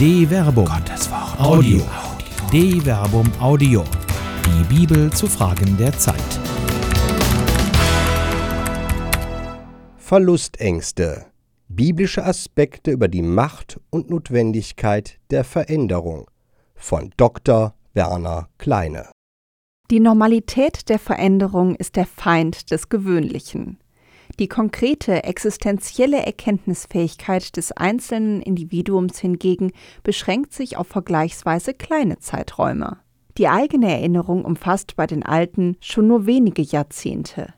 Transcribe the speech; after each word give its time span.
De 0.00 0.26
Verbum. 0.26 0.64
Gottes 0.64 1.10
Wort. 1.10 1.38
Audio. 1.38 1.82
De 2.50 2.80
Verbum 2.80 3.30
Audio. 3.38 3.84
Die 4.46 4.64
Bibel 4.74 5.12
zu 5.12 5.26
Fragen 5.26 5.76
der 5.76 5.92
Zeit. 5.92 6.16
Verlustängste. 9.98 11.26
Biblische 11.68 12.24
Aspekte 12.24 12.92
über 12.92 13.08
die 13.08 13.20
Macht 13.20 13.78
und 13.90 14.08
Notwendigkeit 14.08 15.18
der 15.30 15.44
Veränderung 15.44 16.30
von 16.74 17.12
Dr. 17.18 17.74
Werner 17.92 18.48
Kleine. 18.56 19.10
Die 19.90 20.00
Normalität 20.00 20.88
der 20.88 20.98
Veränderung 20.98 21.74
ist 21.74 21.96
der 21.96 22.06
Feind 22.06 22.70
des 22.70 22.88
Gewöhnlichen. 22.88 23.79
Die 24.40 24.48
konkrete 24.48 25.24
existenzielle 25.24 26.24
Erkenntnisfähigkeit 26.24 27.58
des 27.58 27.72
einzelnen 27.72 28.40
Individuums 28.40 29.18
hingegen 29.18 29.70
beschränkt 30.02 30.54
sich 30.54 30.78
auf 30.78 30.86
vergleichsweise 30.86 31.74
kleine 31.74 32.20
Zeiträume. 32.20 32.96
Die 33.36 33.48
eigene 33.48 33.92
Erinnerung 33.92 34.46
umfasst 34.46 34.96
bei 34.96 35.06
den 35.06 35.26
Alten 35.26 35.76
schon 35.82 36.06
nur 36.06 36.24
wenige 36.24 36.62
Jahrzehnte. 36.62 37.52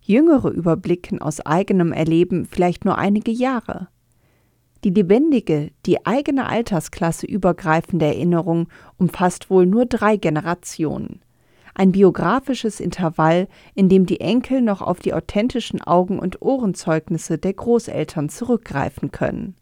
Jüngere 0.00 0.52
überblicken 0.52 1.20
aus 1.20 1.40
eigenem 1.40 1.92
Erleben 1.92 2.46
vielleicht 2.46 2.84
nur 2.84 2.98
einige 2.98 3.32
Jahre. 3.32 3.88
Die 4.84 4.90
lebendige, 4.90 5.72
die 5.86 6.06
eigene 6.06 6.46
Altersklasse 6.46 7.26
übergreifende 7.26 8.06
Erinnerung 8.06 8.68
umfasst 8.96 9.50
wohl 9.50 9.66
nur 9.66 9.86
drei 9.86 10.16
Generationen 10.16 11.20
ein 11.78 11.92
biografisches 11.92 12.80
Intervall, 12.80 13.48
in 13.74 13.88
dem 13.88 14.04
die 14.04 14.20
Enkel 14.20 14.60
noch 14.60 14.82
auf 14.82 14.98
die 14.98 15.14
authentischen 15.14 15.80
Augen- 15.80 16.18
und 16.18 16.42
Ohrenzeugnisse 16.42 17.38
der 17.38 17.54
Großeltern 17.54 18.28
zurückgreifen 18.28 19.12
können. 19.12 19.54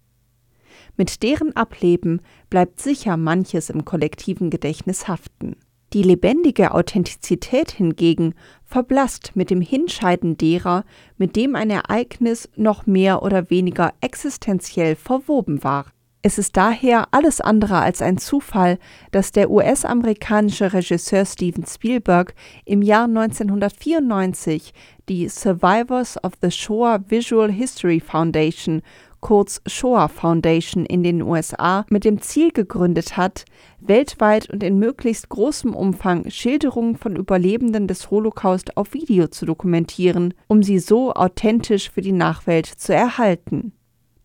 Mit 0.96 1.22
deren 1.22 1.54
Ableben 1.54 2.22
bleibt 2.48 2.80
sicher 2.80 3.16
manches 3.16 3.68
im 3.68 3.84
kollektiven 3.84 4.48
Gedächtnis 4.48 5.08
haften. 5.08 5.56
Die 5.92 6.02
lebendige 6.02 6.72
Authentizität 6.72 7.70
hingegen 7.70 8.34
verblasst 8.64 9.36
mit 9.36 9.50
dem 9.50 9.60
Hinscheiden 9.60 10.36
derer, 10.36 10.84
mit 11.16 11.36
dem 11.36 11.54
ein 11.54 11.70
Ereignis 11.70 12.48
noch 12.56 12.86
mehr 12.86 13.22
oder 13.22 13.50
weniger 13.50 13.92
existenziell 14.00 14.96
verwoben 14.96 15.62
war. 15.62 15.86
Es 16.26 16.38
ist 16.38 16.56
daher 16.56 17.06
alles 17.12 17.40
andere 17.40 17.78
als 17.78 18.02
ein 18.02 18.18
Zufall, 18.18 18.80
dass 19.12 19.30
der 19.30 19.48
US-amerikanische 19.48 20.72
Regisseur 20.72 21.24
Steven 21.24 21.64
Spielberg 21.64 22.34
im 22.64 22.82
Jahr 22.82 23.04
1994 23.04 24.74
die 25.08 25.28
Survivors 25.28 26.18
of 26.24 26.32
the 26.42 26.50
Shoah 26.50 26.98
Visual 27.08 27.48
History 27.52 28.00
Foundation 28.00 28.82
kurz 29.20 29.60
Shoah 29.68 30.08
Foundation 30.08 30.84
in 30.84 31.04
den 31.04 31.22
USA 31.22 31.86
mit 31.90 32.04
dem 32.04 32.20
Ziel 32.20 32.50
gegründet 32.50 33.16
hat, 33.16 33.44
weltweit 33.78 34.50
und 34.50 34.64
in 34.64 34.80
möglichst 34.80 35.28
großem 35.28 35.76
Umfang 35.76 36.28
Schilderungen 36.28 36.96
von 36.96 37.14
Überlebenden 37.14 37.86
des 37.86 38.10
Holocaust 38.10 38.76
auf 38.76 38.94
Video 38.94 39.28
zu 39.28 39.46
dokumentieren, 39.46 40.34
um 40.48 40.64
sie 40.64 40.80
so 40.80 41.12
authentisch 41.12 41.88
für 41.88 42.02
die 42.02 42.10
Nachwelt 42.10 42.66
zu 42.66 42.92
erhalten. 42.92 43.74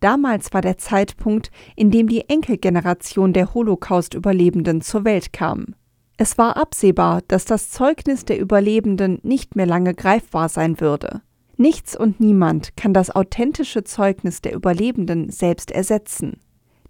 Damals 0.02 0.52
war 0.52 0.62
der 0.62 0.78
Zeitpunkt, 0.78 1.52
in 1.76 1.92
dem 1.92 2.08
die 2.08 2.28
Enkelgeneration 2.28 3.34
der 3.34 3.54
Holocaust-Überlebenden 3.54 4.82
zur 4.82 5.06
Welt 5.06 5.32
kam. 5.32 5.76
Es 6.18 6.38
war 6.38 6.58
absehbar, 6.58 7.22
dass 7.28 7.46
das 7.46 7.70
Zeugnis 7.70 8.26
der 8.26 8.40
Überlebenden 8.40 9.20
nicht 9.24 9.56
mehr 9.56 9.66
lange 9.66 9.94
greifbar 9.94 10.50
sein 10.50 10.80
würde. 10.80 11.22
Nichts 11.56 11.96
und 11.96 12.20
niemand 12.20 12.76
kann 12.76 12.94
das 12.94 13.12
authentische 13.12 13.84
Zeugnis 13.84 14.42
der 14.42 14.54
Überlebenden 14.54 15.30
selbst 15.30 15.72
ersetzen. 15.72 16.40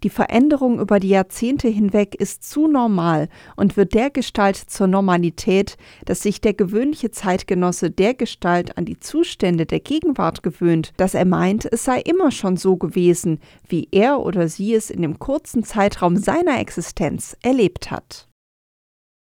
Die 0.04 0.10
Veränderung 0.10 0.80
über 0.80 1.00
die 1.00 1.10
Jahrzehnte 1.10 1.68
hinweg 1.68 2.16
ist 2.16 2.44
zu 2.44 2.68
normal 2.68 3.30
und 3.56 3.78
wird 3.78 3.94
dergestalt 3.94 4.56
zur 4.56 4.88
Normalität, 4.88 5.78
dass 6.06 6.24
sich 6.24 6.42
der 6.42 6.56
gewöhnliche 6.56 7.12
Zeitgenosse 7.12 7.92
dergestalt 7.92 8.78
an 8.78 8.86
die 8.86 9.00
Zustände 9.00 9.68
der 9.68 9.80
Gegenwart 9.80 10.42
gewöhnt, 10.42 10.92
dass 10.98 11.14
er 11.14 11.26
meint, 11.26 11.72
es 11.72 11.84
sei 11.84 12.00
immer 12.00 12.32
schon 12.32 12.58
so 12.58 12.78
gewesen, 12.78 13.40
wie 13.68 13.90
er 13.92 14.22
oder 14.22 14.48
sie 14.48 14.74
es 14.74 14.90
in 14.90 15.04
dem 15.04 15.20
kurzen 15.20 15.64
Zeitraum 15.64 16.18
seiner 16.18 16.60
Existenz 16.60 17.38
erlebt 17.44 17.92
hat. 17.92 18.28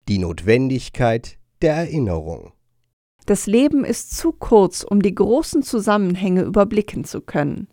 Die 0.08 0.18
Notwendigkeit 0.18 1.38
der 1.60 1.74
Erinnerung. 1.74 2.52
Das 3.26 3.46
Leben 3.46 3.84
ist 3.84 4.16
zu 4.16 4.32
kurz, 4.32 4.82
um 4.82 5.02
die 5.02 5.14
großen 5.14 5.62
Zusammenhänge 5.62 6.42
überblicken 6.42 7.04
zu 7.04 7.20
können. 7.20 7.68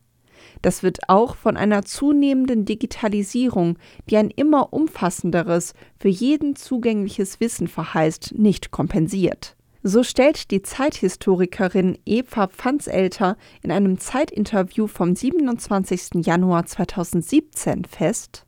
Das 0.61 0.83
wird 0.83 1.09
auch 1.09 1.35
von 1.35 1.57
einer 1.57 1.83
zunehmenden 1.83 2.65
Digitalisierung, 2.65 3.77
die 4.09 4.17
ein 4.17 4.29
immer 4.29 4.73
umfassenderes, 4.73 5.73
für 5.99 6.09
jeden 6.09 6.55
zugängliches 6.55 7.39
Wissen 7.39 7.67
verheißt, 7.67 8.33
nicht 8.37 8.71
kompensiert. 8.71 9.55
So 9.83 10.03
stellt 10.03 10.51
die 10.51 10.63
Zeithistorikerin 10.63 11.97
Eva 12.05 12.47
Pfanzelter 12.47 13.37
in 13.61 13.71
einem 13.71 13.99
Zeitinterview 13.99 14.87
vom 14.87 15.15
27. 15.15 16.25
Januar 16.25 16.65
2017 16.65 17.85
fest, 17.85 18.45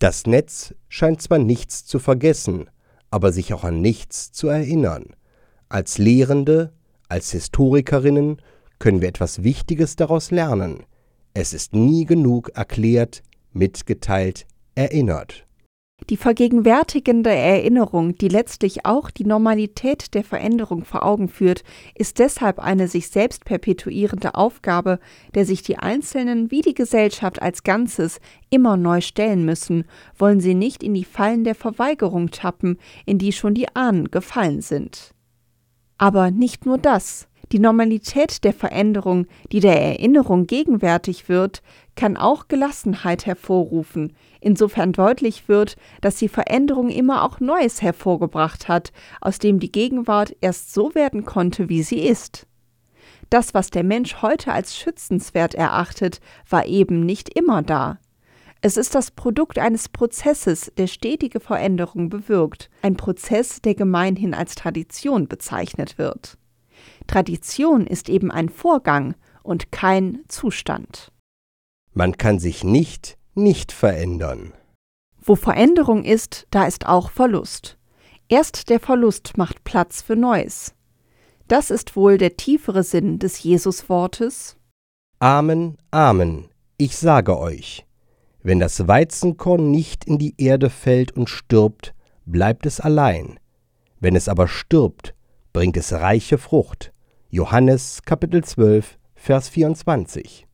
Das 0.00 0.26
Netz 0.26 0.74
scheint 0.88 1.22
zwar 1.22 1.38
nichts 1.38 1.86
zu 1.86 1.98
vergessen, 1.98 2.68
aber 3.10 3.32
sich 3.32 3.54
auch 3.54 3.64
an 3.64 3.80
nichts 3.80 4.32
zu 4.32 4.48
erinnern. 4.48 5.14
Als 5.68 5.96
Lehrende, 5.98 6.72
als 7.08 7.30
Historikerinnen 7.30 8.42
können 8.78 9.00
wir 9.00 9.08
etwas 9.08 9.44
Wichtiges 9.44 9.96
daraus 9.96 10.30
lernen. 10.30 10.84
Es 11.34 11.54
ist 11.54 11.74
nie 11.74 12.04
genug 12.04 12.50
erklärt, 12.54 13.22
mitgeteilt, 13.52 14.46
erinnert. 14.74 15.46
Die 16.10 16.16
vergegenwärtigende 16.16 17.30
Erinnerung, 17.30 18.16
die 18.16 18.28
letztlich 18.28 18.84
auch 18.84 19.10
die 19.10 19.24
Normalität 19.24 20.14
der 20.14 20.24
Veränderung 20.24 20.84
vor 20.84 21.04
Augen 21.04 21.28
führt, 21.28 21.62
ist 21.94 22.18
deshalb 22.18 22.58
eine 22.58 22.88
sich 22.88 23.08
selbst 23.08 23.44
perpetuierende 23.44 24.34
Aufgabe, 24.34 24.98
der 25.34 25.46
sich 25.46 25.62
die 25.62 25.78
Einzelnen 25.78 26.50
wie 26.50 26.60
die 26.60 26.74
Gesellschaft 26.74 27.40
als 27.40 27.62
Ganzes 27.62 28.20
immer 28.50 28.76
neu 28.76 29.00
stellen 29.00 29.44
müssen, 29.44 29.84
wollen 30.18 30.40
sie 30.40 30.54
nicht 30.54 30.82
in 30.82 30.92
die 30.92 31.04
Fallen 31.04 31.44
der 31.44 31.54
Verweigerung 31.54 32.30
tappen, 32.30 32.78
in 33.06 33.18
die 33.18 33.32
schon 33.32 33.54
die 33.54 33.74
Ahnen 33.74 34.10
gefallen 34.10 34.60
sind. 34.60 35.14
Aber 35.98 36.32
nicht 36.32 36.66
nur 36.66 36.78
das. 36.78 37.28
Die 37.52 37.58
Normalität 37.58 38.44
der 38.44 38.54
Veränderung, 38.54 39.26
die 39.52 39.60
der 39.60 39.78
Erinnerung 39.78 40.46
gegenwärtig 40.46 41.28
wird, 41.28 41.62
kann 41.94 42.16
auch 42.16 42.48
Gelassenheit 42.48 43.26
hervorrufen, 43.26 44.16
insofern 44.40 44.92
deutlich 44.92 45.48
wird, 45.48 45.76
dass 46.00 46.16
die 46.16 46.30
Veränderung 46.30 46.88
immer 46.88 47.22
auch 47.22 47.40
Neues 47.40 47.82
hervorgebracht 47.82 48.68
hat, 48.68 48.90
aus 49.20 49.38
dem 49.38 49.60
die 49.60 49.70
Gegenwart 49.70 50.34
erst 50.40 50.72
so 50.72 50.94
werden 50.94 51.26
konnte, 51.26 51.68
wie 51.68 51.82
sie 51.82 52.00
ist. 52.00 52.46
Das, 53.28 53.52
was 53.52 53.68
der 53.68 53.84
Mensch 53.84 54.22
heute 54.22 54.50
als 54.52 54.74
schützenswert 54.74 55.54
erachtet, 55.54 56.20
war 56.48 56.64
eben 56.64 57.04
nicht 57.04 57.38
immer 57.38 57.60
da. 57.60 57.98
Es 58.62 58.78
ist 58.78 58.94
das 58.94 59.10
Produkt 59.10 59.58
eines 59.58 59.90
Prozesses, 59.90 60.72
der 60.78 60.86
stetige 60.86 61.40
Veränderung 61.40 62.08
bewirkt, 62.08 62.70
ein 62.80 62.96
Prozess, 62.96 63.60
der 63.60 63.74
gemeinhin 63.74 64.32
als 64.32 64.54
Tradition 64.54 65.28
bezeichnet 65.28 65.98
wird. 65.98 66.38
Tradition 67.06 67.86
ist 67.86 68.08
eben 68.08 68.30
ein 68.30 68.48
Vorgang 68.48 69.14
und 69.42 69.72
kein 69.72 70.20
Zustand. 70.28 71.12
Man 71.92 72.16
kann 72.16 72.38
sich 72.38 72.64
nicht 72.64 73.18
nicht 73.34 73.72
verändern. 73.72 74.52
Wo 75.20 75.36
Veränderung 75.36 76.04
ist, 76.04 76.46
da 76.50 76.64
ist 76.64 76.86
auch 76.86 77.10
Verlust. 77.10 77.78
Erst 78.28 78.68
der 78.70 78.80
Verlust 78.80 79.36
macht 79.36 79.64
Platz 79.64 80.02
für 80.02 80.16
Neues. 80.16 80.74
Das 81.48 81.70
ist 81.70 81.96
wohl 81.96 82.18
der 82.18 82.36
tiefere 82.36 82.82
Sinn 82.82 83.18
des 83.18 83.42
Jesuswortes. 83.42 84.56
Amen, 85.18 85.76
Amen, 85.90 86.48
ich 86.78 86.96
sage 86.96 87.38
euch, 87.38 87.86
wenn 88.42 88.58
das 88.58 88.88
Weizenkorn 88.88 89.70
nicht 89.70 90.04
in 90.04 90.18
die 90.18 90.34
Erde 90.38 90.70
fällt 90.70 91.12
und 91.12 91.28
stirbt, 91.28 91.94
bleibt 92.24 92.66
es 92.66 92.80
allein. 92.80 93.38
Wenn 94.00 94.16
es 94.16 94.28
aber 94.28 94.48
stirbt, 94.48 95.14
bringt 95.52 95.76
es 95.76 95.92
reiche 95.92 96.38
Frucht. 96.38 96.91
Johannes 97.34 98.02
Kapitel 98.04 98.44
12, 98.44 98.98
Vers 99.14 99.48
24. 99.48 100.46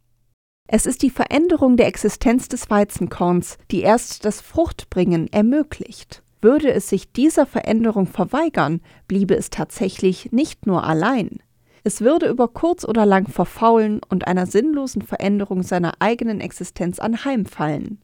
Es 0.68 0.86
ist 0.86 1.02
die 1.02 1.10
Veränderung 1.10 1.76
der 1.76 1.88
Existenz 1.88 2.46
des 2.46 2.70
Weizenkorns, 2.70 3.58
die 3.72 3.80
erst 3.80 4.24
das 4.24 4.40
Fruchtbringen 4.40 5.26
ermöglicht. 5.32 6.22
Würde 6.40 6.72
es 6.72 6.88
sich 6.88 7.12
dieser 7.12 7.46
Veränderung 7.46 8.06
verweigern, 8.06 8.80
bliebe 9.08 9.34
es 9.34 9.50
tatsächlich 9.50 10.30
nicht 10.30 10.66
nur 10.66 10.84
allein. 10.84 11.40
Es 11.82 12.00
würde 12.00 12.28
über 12.28 12.46
kurz 12.46 12.84
oder 12.84 13.04
lang 13.04 13.26
verfaulen 13.26 14.00
und 14.08 14.28
einer 14.28 14.46
sinnlosen 14.46 15.02
Veränderung 15.02 15.64
seiner 15.64 15.94
eigenen 15.98 16.40
Existenz 16.40 17.00
anheimfallen. 17.00 18.00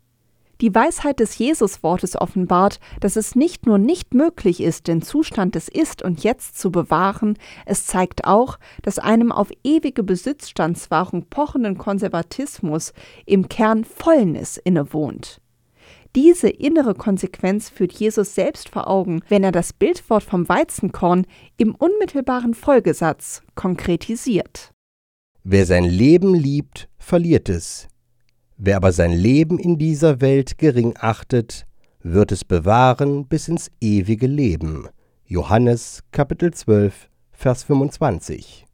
Die 0.65 0.75
Weisheit 0.75 1.21
des 1.21 1.37
Jesuswortes 1.37 2.17
offenbart, 2.19 2.81
dass 2.99 3.17
es 3.17 3.35
nicht 3.35 3.67
nur 3.67 3.77
nicht 3.77 4.15
möglich 4.15 4.63
ist, 4.63 4.89
den 4.89 5.03
Zustand 5.03 5.57
des 5.57 5.69
Ist 5.69 6.01
und 6.01 6.25
Jetzt 6.25 6.59
zu 6.59 6.73
bewahren, 6.73 7.37
es 7.67 7.85
zeigt 7.85 8.25
auch, 8.25 8.59
dass 8.81 8.99
einem 8.99 9.31
auf 9.31 9.51
ewige 9.63 10.03
Besitzstandswahrung 10.03 11.27
pochenden 11.27 11.77
Konservatismus 11.77 12.95
im 13.27 13.51
Kern 13.51 13.85
Fäulnis 13.85 14.57
innewohnt. 14.57 15.43
Diese 16.17 16.49
innere 16.49 16.95
Konsequenz 16.95 17.69
führt 17.69 17.93
Jesus 17.93 18.35
selbst 18.35 18.71
vor 18.71 18.89
Augen, 18.89 19.21
wenn 19.29 19.45
er 19.45 19.53
das 19.53 19.75
Bildwort 19.75 20.23
vom 20.23 20.49
Weizenkorn 20.49 21.27
im 21.59 21.75
unmittelbaren 21.75 22.55
Folgesatz 22.55 23.43
konkretisiert. 23.55 24.73
Wer 25.43 25.67
sein 25.67 25.85
Leben 25.85 26.35
liebt, 26.35 26.89
verliert 26.97 27.51
es. 27.51 27.87
Wer 28.57 28.77
aber 28.77 28.93
sein 28.93 29.13
Leben 29.13 29.59
in 29.59 29.79
dieser 29.79 30.21
Welt 30.21 30.59
gering 30.59 30.95
achtet, 30.97 31.67
wird 32.03 32.31
es 32.31 32.45
bewahren 32.45 33.27
bis 33.27 33.49
ins 33.49 33.71
ewige 33.81 34.29
Leben. 34.29 34.89
Johannes 35.27 36.05
Kapitel 36.13 36.55
12, 36.55 37.09
Vers 37.33 37.65
25. 37.65 38.65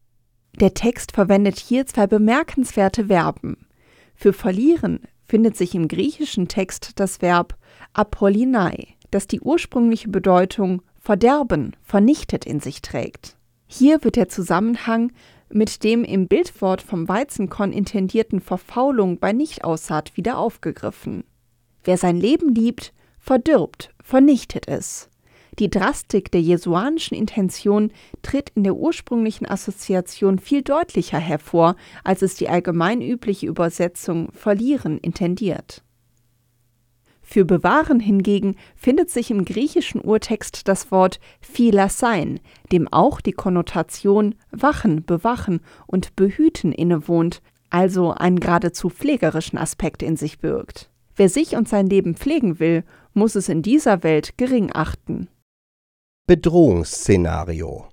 Der 0.60 0.74
Text 0.74 1.12
verwendet 1.12 1.58
hier 1.58 1.86
zwei 1.86 2.06
bemerkenswerte 2.06 3.06
Verben. 3.06 3.68
Für 4.14 4.34
verlieren 4.34 5.00
findet 5.24 5.56
sich 5.56 5.74
im 5.74 5.88
griechischen 5.88 6.48
Text 6.48 6.92
das 6.96 7.22
Verb 7.22 7.56
apollinai, 7.94 8.88
das 9.10 9.28
die 9.28 9.40
ursprüngliche 9.40 10.08
Bedeutung 10.08 10.82
verderben, 10.98 11.74
vernichtet 11.80 12.44
in 12.44 12.60
sich 12.60 12.82
trägt. 12.82 13.38
Hier 13.66 14.04
wird 14.04 14.16
der 14.16 14.28
Zusammenhang 14.28 15.12
mit 15.52 15.84
dem 15.84 16.04
im 16.04 16.28
Bildwort 16.28 16.82
vom 16.82 17.08
Weizenkorn 17.08 17.72
intendierten 17.72 18.40
Verfaulung 18.40 19.18
bei 19.18 19.32
Nichtaussaat 19.32 20.16
wieder 20.16 20.38
aufgegriffen. 20.38 21.24
Wer 21.84 21.96
sein 21.96 22.16
Leben 22.16 22.54
liebt, 22.54 22.92
verdirbt, 23.18 23.90
vernichtet 24.02 24.68
es. 24.68 25.08
Die 25.58 25.68
Drastik 25.68 26.30
der 26.30 26.40
jesuanischen 26.40 27.16
Intention 27.16 27.92
tritt 28.22 28.50
in 28.54 28.64
der 28.64 28.76
ursprünglichen 28.76 29.46
Assoziation 29.46 30.38
viel 30.38 30.62
deutlicher 30.62 31.18
hervor, 31.18 31.76
als 32.04 32.22
es 32.22 32.34
die 32.36 32.48
allgemein 32.48 33.02
übliche 33.02 33.46
Übersetzung 33.46 34.30
verlieren 34.32 34.98
intendiert. 34.98 35.82
Für 37.32 37.44
bewahren 37.44 38.00
hingegen 38.00 38.56
findet 38.74 39.08
sich 39.08 39.30
im 39.30 39.44
griechischen 39.44 40.00
Urtext 40.00 40.66
das 40.66 40.90
Wort 40.90 41.20
philasein, 41.40 42.40
dem 42.72 42.88
auch 42.88 43.20
die 43.20 43.30
Konnotation 43.30 44.34
wachen, 44.50 45.04
bewachen 45.04 45.60
und 45.86 46.16
behüten 46.16 46.72
innewohnt, 46.72 47.40
also 47.70 48.10
einen 48.10 48.40
geradezu 48.40 48.90
pflegerischen 48.90 49.60
Aspekt 49.60 50.02
in 50.02 50.16
sich 50.16 50.40
birgt. 50.40 50.90
Wer 51.14 51.28
sich 51.28 51.54
und 51.54 51.68
sein 51.68 51.86
Leben 51.86 52.16
pflegen 52.16 52.58
will, 52.58 52.82
muss 53.14 53.36
es 53.36 53.48
in 53.48 53.62
dieser 53.62 54.02
Welt 54.02 54.36
gering 54.36 54.72
achten. 54.74 55.28
Bedrohungsszenario 56.26 57.89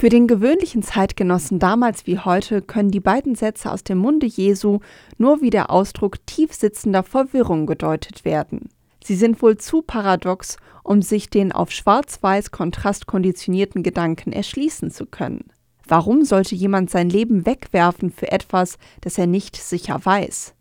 Für 0.00 0.08
den 0.08 0.26
gewöhnlichen 0.26 0.82
Zeitgenossen 0.82 1.58
damals 1.58 2.06
wie 2.06 2.18
heute 2.18 2.62
können 2.62 2.90
die 2.90 3.00
beiden 3.00 3.34
Sätze 3.34 3.70
aus 3.70 3.84
dem 3.84 3.98
Munde 3.98 4.24
Jesu 4.24 4.78
nur 5.18 5.42
wie 5.42 5.50
der 5.50 5.68
Ausdruck 5.68 6.24
tiefsitzender 6.24 7.02
Verwirrung 7.02 7.66
gedeutet 7.66 8.24
werden. 8.24 8.70
Sie 9.04 9.14
sind 9.14 9.42
wohl 9.42 9.58
zu 9.58 9.82
paradox, 9.82 10.56
um 10.84 11.02
sich 11.02 11.28
den 11.28 11.52
auf 11.52 11.70
schwarz-weiß 11.70 12.50
Kontrast 12.50 13.06
konditionierten 13.08 13.82
Gedanken 13.82 14.32
erschließen 14.32 14.90
zu 14.90 15.04
können. 15.04 15.44
Warum 15.86 16.24
sollte 16.24 16.54
jemand 16.54 16.88
sein 16.88 17.10
Leben 17.10 17.44
wegwerfen 17.44 18.10
für 18.10 18.32
etwas, 18.32 18.78
das 19.02 19.18
er 19.18 19.26
nicht 19.26 19.54
sicher 19.54 20.02
weiß? 20.02 20.54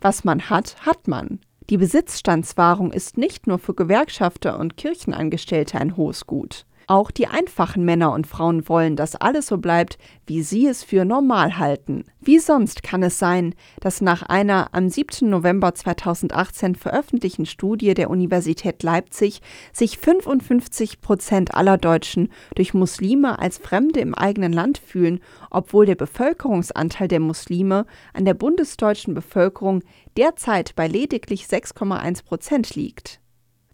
Was 0.00 0.24
man 0.24 0.48
hat, 0.48 0.86
hat 0.86 1.06
man. 1.06 1.40
Die 1.68 1.76
Besitzstandswahrung 1.76 2.92
ist 2.92 3.18
nicht 3.18 3.46
nur 3.46 3.58
für 3.58 3.74
Gewerkschafter 3.74 4.58
und 4.58 4.78
Kirchenangestellte 4.78 5.78
ein 5.78 5.98
hohes 5.98 6.26
Gut. 6.26 6.64
Auch 6.88 7.10
die 7.10 7.26
einfachen 7.26 7.84
Männer 7.84 8.12
und 8.12 8.28
Frauen 8.28 8.68
wollen, 8.68 8.94
dass 8.94 9.16
alles 9.16 9.48
so 9.48 9.58
bleibt, 9.58 9.98
wie 10.24 10.42
sie 10.42 10.68
es 10.68 10.84
für 10.84 11.04
normal 11.04 11.58
halten. 11.58 12.04
Wie 12.20 12.38
sonst 12.38 12.84
kann 12.84 13.02
es 13.02 13.18
sein, 13.18 13.56
dass 13.80 14.00
nach 14.00 14.22
einer 14.22 14.68
am 14.72 14.88
7. 14.88 15.28
November 15.28 15.74
2018 15.74 16.76
veröffentlichten 16.76 17.44
Studie 17.44 17.94
der 17.94 18.08
Universität 18.08 18.84
Leipzig 18.84 19.42
sich 19.72 19.98
55 19.98 21.00
Prozent 21.00 21.56
aller 21.56 21.76
Deutschen 21.76 22.28
durch 22.54 22.72
Muslime 22.72 23.40
als 23.40 23.58
Fremde 23.58 23.98
im 23.98 24.14
eigenen 24.14 24.52
Land 24.52 24.78
fühlen, 24.78 25.18
obwohl 25.50 25.86
der 25.86 25.96
Bevölkerungsanteil 25.96 27.08
der 27.08 27.20
Muslime 27.20 27.86
an 28.14 28.24
der 28.24 28.34
bundesdeutschen 28.34 29.12
Bevölkerung 29.12 29.82
derzeit 30.16 30.76
bei 30.76 30.86
lediglich 30.86 31.46
6,1 31.46 32.24
Prozent 32.24 32.76
liegt. 32.76 33.20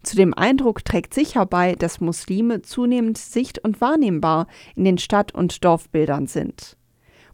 Zu 0.03 0.17
dem 0.17 0.33
Eindruck 0.33 0.83
trägt 0.83 1.13
sicher 1.13 1.45
bei, 1.45 1.75
dass 1.75 2.01
Muslime 2.01 2.61
zunehmend 2.61 3.17
sicht- 3.17 3.59
und 3.59 3.79
wahrnehmbar 3.79 4.47
in 4.75 4.83
den 4.83 4.97
Stadt- 4.97 5.33
und 5.33 5.63
Dorfbildern 5.63 6.27
sind. 6.27 6.77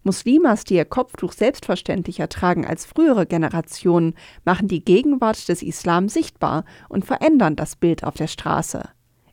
Muslimas, 0.04 0.64
die 0.64 0.76
ihr 0.76 0.86
Kopftuch 0.86 1.34
selbstverständlicher 1.34 2.30
tragen 2.30 2.66
als 2.66 2.86
frühere 2.86 3.26
Generationen, 3.26 4.14
machen 4.46 4.68
die 4.68 4.86
Gegenwart 4.86 5.50
des 5.50 5.62
Islam 5.62 6.08
sichtbar 6.10 6.64
und 6.88 7.06
verändern 7.06 7.56
das 7.56 7.76
Bild 7.76 8.04
auf 8.04 8.14
der 8.14 8.28
Straße. 8.28 8.84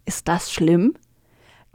Ist 0.07 0.29
das 0.29 0.51
schlimm? 0.51 0.95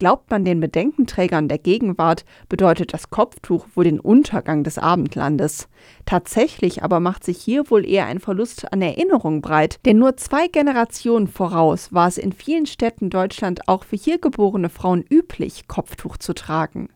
Glaubt 0.02 0.32
man 0.32 0.44
den 0.44 0.60
Bedenkenträgern 0.60 1.48
der 1.48 1.60
Gegenwart, 1.60 2.26
bedeutet 2.50 2.92
das 2.92 3.12
Kopftuch 3.12 3.68
wohl 3.76 3.84
den 3.84 4.00
Untergang 4.00 4.64
des 4.64 4.80
Abendlandes. 4.80 5.68
Tatsächlich 6.08 6.82
aber 6.82 7.00
macht 7.00 7.24
sich 7.24 7.38
hier 7.38 7.70
wohl 7.70 7.88
eher 7.88 8.08
ein 8.08 8.20
Verlust 8.20 8.74
an 8.74 8.82
Erinnerung 8.82 9.42
breit, 9.42 9.80
denn 9.86 10.00
nur 10.00 10.18
zwei 10.18 10.48
Generationen 10.48 11.28
voraus 11.28 11.94
war 11.94 12.08
es 12.08 12.18
in 12.18 12.34
vielen 12.34 12.66
Städten 12.66 13.12
Deutschland 13.12 13.68
auch 13.68 13.84
für 13.84 13.96
hier 13.96 14.18
geborene 14.18 14.70
Frauen 14.70 15.06
üblich, 15.08 15.68
Kopftuch 15.68 16.18
zu 16.18 16.34
tragen. 16.34 16.90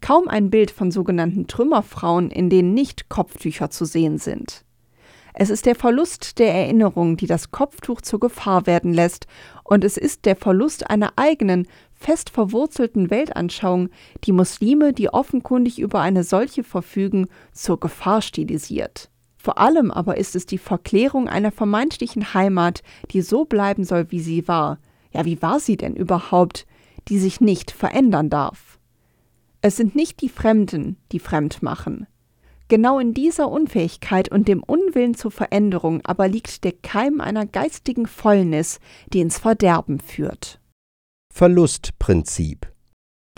Kaum 0.00 0.28
ein 0.28 0.48
Bild 0.48 0.70
von 0.70 0.90
sogenannten 0.90 1.46
Trümmerfrauen, 1.46 2.30
in 2.30 2.48
denen 2.48 2.72
nicht 2.72 3.10
Kopftücher 3.10 3.68
zu 3.68 3.84
sehen 3.84 4.16
sind. 4.16 4.64
Es 5.40 5.50
ist 5.50 5.66
der 5.66 5.76
Verlust 5.76 6.40
der 6.40 6.52
Erinnerung, 6.52 7.16
die 7.16 7.28
das 7.28 7.52
Kopftuch 7.52 8.00
zur 8.00 8.18
Gefahr 8.18 8.66
werden 8.66 8.92
lässt, 8.92 9.28
und 9.62 9.84
es 9.84 9.96
ist 9.96 10.24
der 10.24 10.34
Verlust 10.34 10.90
einer 10.90 11.12
eigenen, 11.14 11.68
fest 11.98 12.30
verwurzelten 12.30 13.10
Weltanschauung, 13.10 13.90
die 14.24 14.32
Muslime, 14.32 14.92
die 14.92 15.10
offenkundig 15.10 15.78
über 15.78 16.00
eine 16.00 16.24
solche 16.24 16.64
verfügen, 16.64 17.26
zur 17.52 17.78
Gefahr 17.78 18.22
stilisiert. 18.22 19.10
Vor 19.36 19.58
allem 19.58 19.90
aber 19.90 20.16
ist 20.16 20.36
es 20.36 20.46
die 20.46 20.58
Verklärung 20.58 21.28
einer 21.28 21.52
vermeintlichen 21.52 22.34
Heimat, 22.34 22.82
die 23.10 23.20
so 23.20 23.44
bleiben 23.44 23.84
soll, 23.84 24.10
wie 24.10 24.20
sie 24.20 24.48
war. 24.48 24.78
Ja, 25.12 25.24
wie 25.24 25.40
war 25.42 25.60
sie 25.60 25.76
denn 25.76 25.96
überhaupt, 25.96 26.66
die 27.08 27.18
sich 27.18 27.40
nicht 27.40 27.70
verändern 27.70 28.30
darf? 28.30 28.78
Es 29.60 29.76
sind 29.76 29.96
nicht 29.96 30.20
die 30.22 30.28
Fremden, 30.28 30.96
die 31.12 31.18
fremd 31.18 31.62
machen. 31.62 32.06
Genau 32.68 32.98
in 32.98 33.14
dieser 33.14 33.48
Unfähigkeit 33.48 34.30
und 34.30 34.46
dem 34.46 34.62
Unwillen 34.62 35.14
zur 35.14 35.30
Veränderung 35.30 36.02
aber 36.04 36.28
liegt 36.28 36.64
der 36.64 36.72
Keim 36.72 37.20
einer 37.20 37.46
geistigen 37.46 38.06
Fäulnis, 38.06 38.78
die 39.12 39.20
ins 39.20 39.38
Verderben 39.38 40.00
führt. 40.00 40.60
Verlustprinzip 41.38 42.66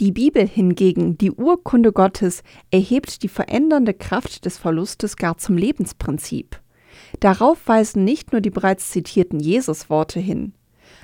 Die 0.00 0.10
Bibel 0.10 0.48
hingegen, 0.48 1.18
die 1.18 1.32
Urkunde 1.32 1.92
Gottes, 1.92 2.42
erhebt 2.70 3.22
die 3.22 3.28
verändernde 3.28 3.92
Kraft 3.92 4.46
des 4.46 4.56
Verlustes 4.56 5.18
gar 5.18 5.36
zum 5.36 5.58
Lebensprinzip. 5.58 6.58
Darauf 7.20 7.58
weisen 7.68 8.02
nicht 8.02 8.32
nur 8.32 8.40
die 8.40 8.48
bereits 8.48 8.90
zitierten 8.90 9.38
Jesusworte 9.38 10.18
hin. 10.18 10.54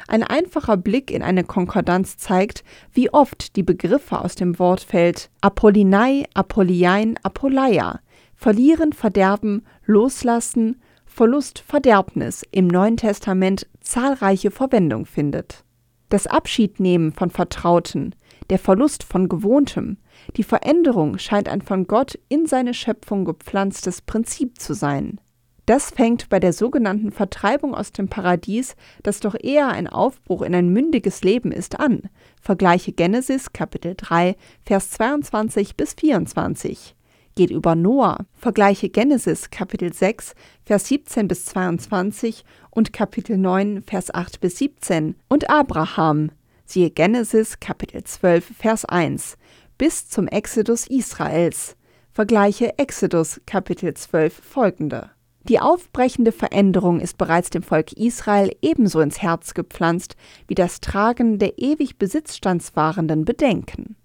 Ein 0.08 0.22
einfacher 0.22 0.78
Blick 0.78 1.10
in 1.10 1.22
eine 1.22 1.44
Konkordanz 1.44 2.16
zeigt, 2.16 2.64
wie 2.94 3.12
oft 3.12 3.56
die 3.56 3.62
Begriffe 3.62 4.18
aus 4.18 4.34
dem 4.34 4.58
Wortfeld 4.58 5.28
Apollinei, 5.42 6.24
Apolliein, 6.32 7.18
Apoleia 7.22 8.00
Verlieren, 8.34 8.94
Verderben, 8.94 9.66
Loslassen, 9.84 10.80
Verlust, 11.04 11.58
Verderbnis 11.58 12.42
im 12.52 12.68
Neuen 12.68 12.96
Testament 12.96 13.66
zahlreiche 13.82 14.50
Verwendung 14.50 15.04
findet. 15.04 15.65
Das 16.08 16.28
Abschiednehmen 16.28 17.12
von 17.12 17.30
Vertrauten, 17.30 18.14
der 18.48 18.60
Verlust 18.60 19.02
von 19.02 19.28
Gewohntem, 19.28 19.96
die 20.36 20.44
Veränderung 20.44 21.18
scheint 21.18 21.48
ein 21.48 21.62
von 21.62 21.88
Gott 21.88 22.16
in 22.28 22.46
seine 22.46 22.74
Schöpfung 22.74 23.24
gepflanztes 23.24 24.02
Prinzip 24.02 24.60
zu 24.60 24.72
sein. 24.72 25.20
Das 25.66 25.90
fängt 25.90 26.28
bei 26.28 26.38
der 26.38 26.52
sogenannten 26.52 27.10
Vertreibung 27.10 27.74
aus 27.74 27.90
dem 27.90 28.08
Paradies, 28.08 28.76
das 29.02 29.18
doch 29.18 29.34
eher 29.34 29.66
ein 29.66 29.88
Aufbruch 29.88 30.42
in 30.42 30.54
ein 30.54 30.68
mündiges 30.68 31.24
Leben 31.24 31.50
ist, 31.50 31.80
an. 31.80 32.02
Vergleiche 32.40 32.92
Genesis 32.92 33.52
Kapitel 33.52 33.94
3, 33.96 34.36
Vers 34.64 34.90
22 34.90 35.76
bis 35.76 35.94
24 35.94 36.94
geht 37.36 37.50
über 37.50 37.74
Noah. 37.74 38.26
Vergleiche 38.32 38.88
Genesis 38.88 39.50
Kapitel 39.50 39.92
6, 39.92 40.34
Vers 40.64 40.88
17 40.88 41.28
bis 41.28 41.44
22 41.44 42.44
und 42.76 42.92
Kapitel 42.92 43.38
9, 43.38 43.82
Vers 43.82 44.14
8 44.14 44.38
bis 44.40 44.58
17 44.58 45.16
und 45.28 45.48
Abraham. 45.48 46.30
Siehe 46.66 46.90
Genesis 46.90 47.58
Kapitel 47.58 48.04
12, 48.04 48.52
Vers 48.54 48.84
1 48.84 49.38
bis 49.78 50.08
zum 50.08 50.28
Exodus 50.28 50.86
Israels. 50.86 51.76
Vergleiche 52.12 52.78
Exodus 52.78 53.40
Kapitel 53.46 53.94
12 53.94 54.42
folgende. 54.42 55.10
Die 55.44 55.58
aufbrechende 55.58 56.32
Veränderung 56.32 57.00
ist 57.00 57.16
bereits 57.16 57.48
dem 57.48 57.62
Volk 57.62 57.92
Israel 57.92 58.50
ebenso 58.60 59.00
ins 59.00 59.22
Herz 59.22 59.54
gepflanzt 59.54 60.16
wie 60.46 60.54
das 60.54 60.80
Tragen 60.80 61.38
der 61.38 61.58
ewig 61.58 61.98
besitzstandswahrenden 61.98 63.24
Bedenken. 63.24 63.96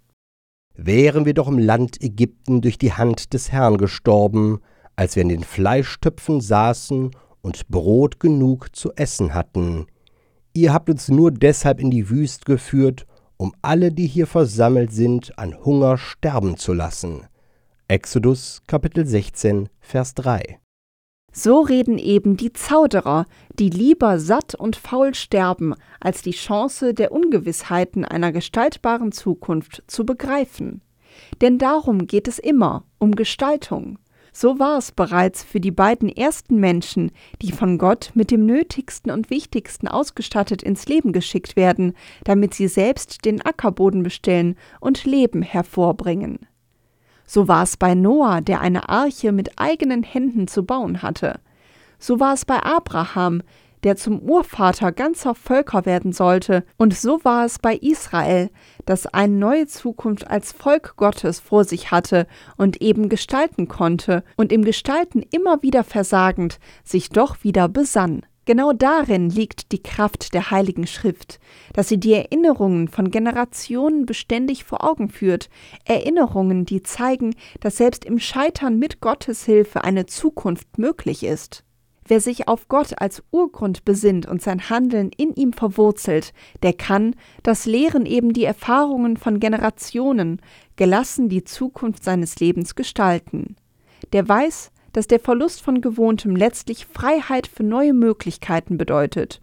Wären 0.76 1.26
wir 1.26 1.34
doch 1.34 1.50
im 1.50 1.60
Land 1.60 2.02
Ägypten 2.02 2.62
durch 2.62 2.78
die 2.78 2.94
Hand 2.94 3.34
des 3.34 3.52
Herrn 3.52 3.78
gestorben, 3.78 4.62
als 4.96 5.16
wir 5.18 5.24
in 5.24 5.30
den 5.30 5.44
Fleischtöpfen 5.44 6.40
saßen 6.40 7.12
und 7.42 7.68
Brot 7.70 8.20
genug 8.20 8.76
zu 8.76 8.92
essen 8.96 9.34
hatten. 9.34 9.88
Ihr 10.54 10.74
habt 10.74 10.90
uns 10.90 11.10
nur 11.10 11.32
deshalb 11.32 11.80
in 11.80 11.92
die 11.92 12.10
Wüste 12.10 12.46
geführt, 12.46 13.06
um 13.38 13.54
alle, 13.62 13.92
die 13.92 14.08
hier 14.08 14.28
versammelt 14.28 14.92
sind, 14.92 15.38
an 15.40 15.58
Hunger 15.66 15.98
sterben 15.98 16.58
zu 16.58 16.74
lassen. 16.74 17.26
Exodus 17.88 18.62
Kapitel 18.68 19.06
16, 19.06 19.70
Vers 19.80 20.14
3. 20.16 20.60
So 21.34 21.62
reden 21.62 21.98
eben 21.98 22.36
die 22.36 22.52
Zauderer, 22.52 23.26
die 23.58 23.70
lieber 23.70 24.20
satt 24.20 24.54
und 24.54 24.76
faul 24.76 25.16
sterben, 25.16 25.76
als 26.02 26.22
die 26.22 26.32
Chance 26.32 26.94
der 26.94 27.14
Ungewissheiten 27.14 28.04
einer 28.04 28.32
gestaltbaren 28.34 29.14
Zukunft 29.14 29.84
zu 29.88 30.06
begreifen. 30.06 30.82
Denn 31.42 31.58
darum 31.58 32.06
geht 32.06 32.28
es 32.28 32.38
immer, 32.38 32.84
um 33.00 33.16
Gestaltung. 33.16 33.98
So 34.34 34.60
war 34.60 34.78
es 34.78 34.94
bereits 34.94 35.44
für 35.44 35.60
die 35.60 35.72
beiden 35.72 36.08
ersten 36.08 36.56
Menschen, 36.58 37.12
die 37.42 37.52
von 37.52 37.78
Gott 37.78 38.12
mit 38.14 38.32
dem 38.32 38.46
Nötigsten 38.46 39.12
und 39.12 39.30
Wichtigsten 39.30 39.90
ausgestattet 39.90 40.64
ins 40.64 40.88
Leben 40.88 41.12
geschickt 41.12 41.58
werden, 41.58 41.94
damit 42.24 42.54
sie 42.54 42.68
selbst 42.68 43.26
den 43.26 43.42
Ackerboden 43.42 44.04
bestellen 44.04 44.56
und 44.80 45.04
Leben 45.04 45.42
hervorbringen. 45.42 46.48
So 47.26 47.48
war 47.48 47.64
es 47.64 47.76
bei 47.76 47.94
Noah, 47.94 48.42
der 48.42 48.62
eine 48.62 48.90
Arche 48.90 49.32
mit 49.32 49.60
eigenen 49.60 50.04
Händen 50.04 50.48
zu 50.48 50.66
bauen 50.66 51.02
hatte. 51.02 51.40
So 52.00 52.20
war 52.20 52.34
es 52.34 52.46
bei 52.46 52.62
Abraham, 52.64 53.44
der 53.84 53.96
zum 53.96 54.20
Urvater 54.20 54.92
ganzer 54.92 55.36
Völker 55.36 55.86
werden 55.86 56.14
sollte, 56.14 56.64
und 56.78 56.94
so 56.94 57.24
war 57.24 57.46
es 57.46 57.60
bei 57.60 57.76
Israel, 57.76 58.50
das 58.86 59.08
eine 59.08 59.34
neue 59.34 59.68
Zukunft 59.68 60.30
als 60.30 60.52
Volk 60.52 60.96
Gottes 60.98 61.40
vor 61.40 61.64
sich 61.64 61.92
hatte 61.92 62.28
und 62.58 62.82
eben 62.82 63.10
gestalten 63.10 63.68
konnte 63.68 64.24
und 64.38 64.52
im 64.52 64.64
Gestalten 64.64 65.24
immer 65.32 65.62
wieder 65.64 65.84
versagend 65.84 66.60
sich 66.84 67.10
doch 67.10 67.44
wieder 67.44 67.68
besann. 67.68 68.24
Genau 68.46 68.74
darin 68.74 69.30
liegt 69.30 69.72
die 69.72 69.84
Kraft 69.84 70.34
der 70.34 70.50
Heiligen 70.50 70.88
Schrift, 70.88 71.40
dass 71.74 71.88
sie 71.88 72.00
die 72.00 72.14
Erinnerungen 72.14 72.88
von 72.88 73.12
Generationen 73.12 74.08
beständig 74.08 74.64
vor 74.64 74.84
Augen 74.84 75.10
führt, 75.10 75.50
Erinnerungen, 75.86 76.66
die 76.66 76.82
zeigen, 76.82 77.36
dass 77.60 77.78
selbst 77.78 78.04
im 78.04 78.18
Scheitern 78.18 78.80
mit 78.80 79.00
Gottes 79.00 79.46
Hilfe 79.46 79.84
eine 79.84 80.08
Zukunft 80.08 80.80
möglich 80.80 81.24
ist. 81.24 81.64
Wer 82.12 82.20
sich 82.20 82.50
auf 82.50 82.68
Gott 82.68 83.00
als 83.00 83.24
Urgrund 83.32 83.86
besinnt 83.86 84.26
und 84.26 84.42
sein 84.42 84.70
Handeln 84.70 85.12
in 85.16 85.34
ihm 85.34 85.54
verwurzelt, 85.54 86.34
der 86.62 86.74
kann, 86.74 87.16
das 87.42 87.66
lehren 87.66 88.06
eben 88.06 88.34
die 88.34 88.44
Erfahrungen 88.44 89.16
von 89.16 89.40
Generationen, 89.40 90.42
gelassen 90.76 91.30
die 91.30 91.46
Zukunft 91.46 92.04
seines 92.04 92.38
Lebens 92.42 92.76
gestalten. 92.76 93.56
Der 94.12 94.28
weiß, 94.28 94.72
dass 94.92 95.08
der 95.08 95.22
Verlust 95.22 95.62
von 95.62 95.80
Gewohntem 95.80 96.36
letztlich 96.36 96.86
Freiheit 96.86 97.48
für 97.48 97.64
neue 97.64 97.94
Möglichkeiten 97.94 98.78
bedeutet. 98.78 99.40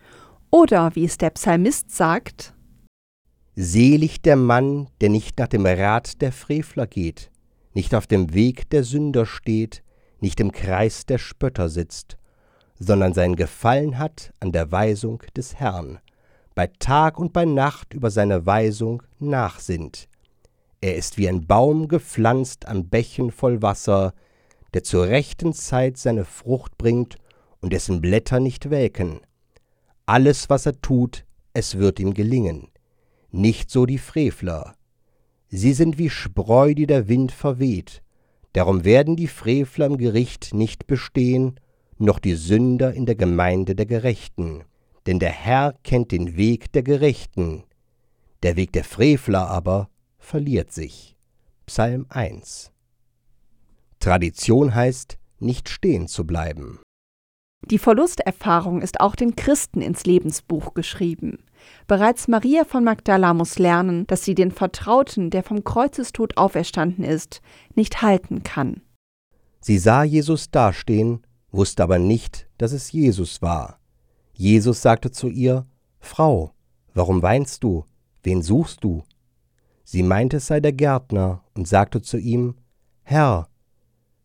Oder, 0.50 0.94
wie 0.94 1.06
es 1.06 1.16
der 1.16 1.30
Psalmist 1.30 1.96
sagt, 1.96 2.52
Selig 3.56 4.20
der 4.20 4.36
Mann, 4.36 4.88
der 5.00 5.08
nicht 5.08 5.38
nach 5.38 5.48
dem 5.48 5.64
Rat 5.64 6.20
der 6.20 6.32
Frevler 6.32 6.86
geht, 6.86 7.30
nicht 7.72 7.94
auf 7.94 8.06
dem 8.06 8.34
Weg 8.34 8.68
der 8.68 8.84
Sünder 8.84 9.24
steht, 9.24 9.82
nicht 10.20 10.38
im 10.38 10.52
Kreis 10.52 11.06
der 11.06 11.16
Spötter 11.16 11.70
sitzt, 11.70 12.18
sondern 12.78 13.12
sein 13.12 13.36
Gefallen 13.36 13.98
hat 13.98 14.32
an 14.40 14.52
der 14.52 14.70
Weisung 14.70 15.22
des 15.36 15.56
Herrn, 15.56 15.98
bei 16.54 16.68
Tag 16.78 17.18
und 17.18 17.32
bei 17.32 17.44
Nacht 17.44 17.94
über 17.94 18.10
seine 18.10 18.46
Weisung 18.46 19.02
nachsinnt. 19.18 20.08
Er 20.80 20.96
ist 20.96 21.18
wie 21.18 21.28
ein 21.28 21.46
Baum 21.46 21.88
gepflanzt 21.88 22.66
am 22.66 22.88
Bächen 22.88 23.32
voll 23.32 23.62
Wasser, 23.62 24.14
der 24.74 24.84
zur 24.84 25.08
rechten 25.08 25.52
Zeit 25.52 25.96
seine 25.96 26.24
Frucht 26.24 26.78
bringt 26.78 27.16
und 27.60 27.72
dessen 27.72 28.00
Blätter 28.00 28.38
nicht 28.38 28.70
welken. 28.70 29.20
Alles, 30.06 30.48
was 30.48 30.66
er 30.66 30.80
tut, 30.80 31.24
es 31.52 31.78
wird 31.78 31.98
ihm 31.98 32.14
gelingen. 32.14 32.68
Nicht 33.30 33.70
so 33.70 33.86
die 33.86 33.98
Frevler. 33.98 34.74
Sie 35.48 35.72
sind 35.72 35.98
wie 35.98 36.10
Spreu, 36.10 36.74
die 36.74 36.86
der 36.86 37.08
Wind 37.08 37.32
verweht. 37.32 38.02
Darum 38.52 38.84
werden 38.84 39.16
die 39.16 39.26
Frevler 39.26 39.86
im 39.86 39.98
Gericht 39.98 40.54
nicht 40.54 40.86
bestehen, 40.86 41.58
noch 42.00 42.18
die 42.18 42.34
Sünder 42.34 42.92
in 42.94 43.06
der 43.06 43.16
Gemeinde 43.16 43.74
der 43.74 43.86
Gerechten. 43.86 44.64
Denn 45.06 45.18
der 45.18 45.30
Herr 45.30 45.74
kennt 45.84 46.12
den 46.12 46.36
Weg 46.36 46.72
der 46.72 46.82
Gerechten. 46.82 47.64
Der 48.42 48.56
Weg 48.56 48.72
der 48.72 48.84
Frevler 48.84 49.48
aber 49.48 49.88
verliert 50.18 50.72
sich. 50.72 51.16
Psalm 51.66 52.06
1 52.08 52.72
Tradition 54.00 54.74
heißt, 54.74 55.18
nicht 55.40 55.68
stehen 55.68 56.08
zu 56.08 56.26
bleiben. 56.26 56.80
Die 57.66 57.78
Verlusterfahrung 57.78 58.82
ist 58.82 59.00
auch 59.00 59.16
den 59.16 59.34
Christen 59.34 59.80
ins 59.80 60.04
Lebensbuch 60.04 60.74
geschrieben. 60.74 61.44
Bereits 61.86 62.28
Maria 62.28 62.64
von 62.64 62.84
Magdala 62.84 63.34
muss 63.34 63.58
lernen, 63.58 64.06
dass 64.06 64.24
sie 64.24 64.34
den 64.34 64.52
Vertrauten, 64.52 65.30
der 65.30 65.42
vom 65.42 65.64
Kreuzestod 65.64 66.36
auferstanden 66.36 67.04
ist, 67.04 67.40
nicht 67.74 68.00
halten 68.00 68.44
kann. 68.44 68.82
Sie 69.60 69.78
sah 69.78 70.04
Jesus 70.04 70.50
dastehen, 70.50 71.26
wusste 71.50 71.82
aber 71.82 71.98
nicht, 71.98 72.48
dass 72.58 72.72
es 72.72 72.92
Jesus 72.92 73.42
war. 73.42 73.78
Jesus 74.32 74.82
sagte 74.82 75.10
zu 75.10 75.28
ihr, 75.28 75.66
Frau, 76.00 76.52
warum 76.94 77.22
weinst 77.22 77.64
du? 77.64 77.84
Wen 78.22 78.42
suchst 78.42 78.84
du? 78.84 79.02
Sie 79.84 80.02
meinte, 80.02 80.36
es 80.36 80.46
sei 80.46 80.60
der 80.60 80.72
Gärtner 80.72 81.42
und 81.54 81.66
sagte 81.66 82.02
zu 82.02 82.18
ihm, 82.18 82.56
Herr, 83.02 83.48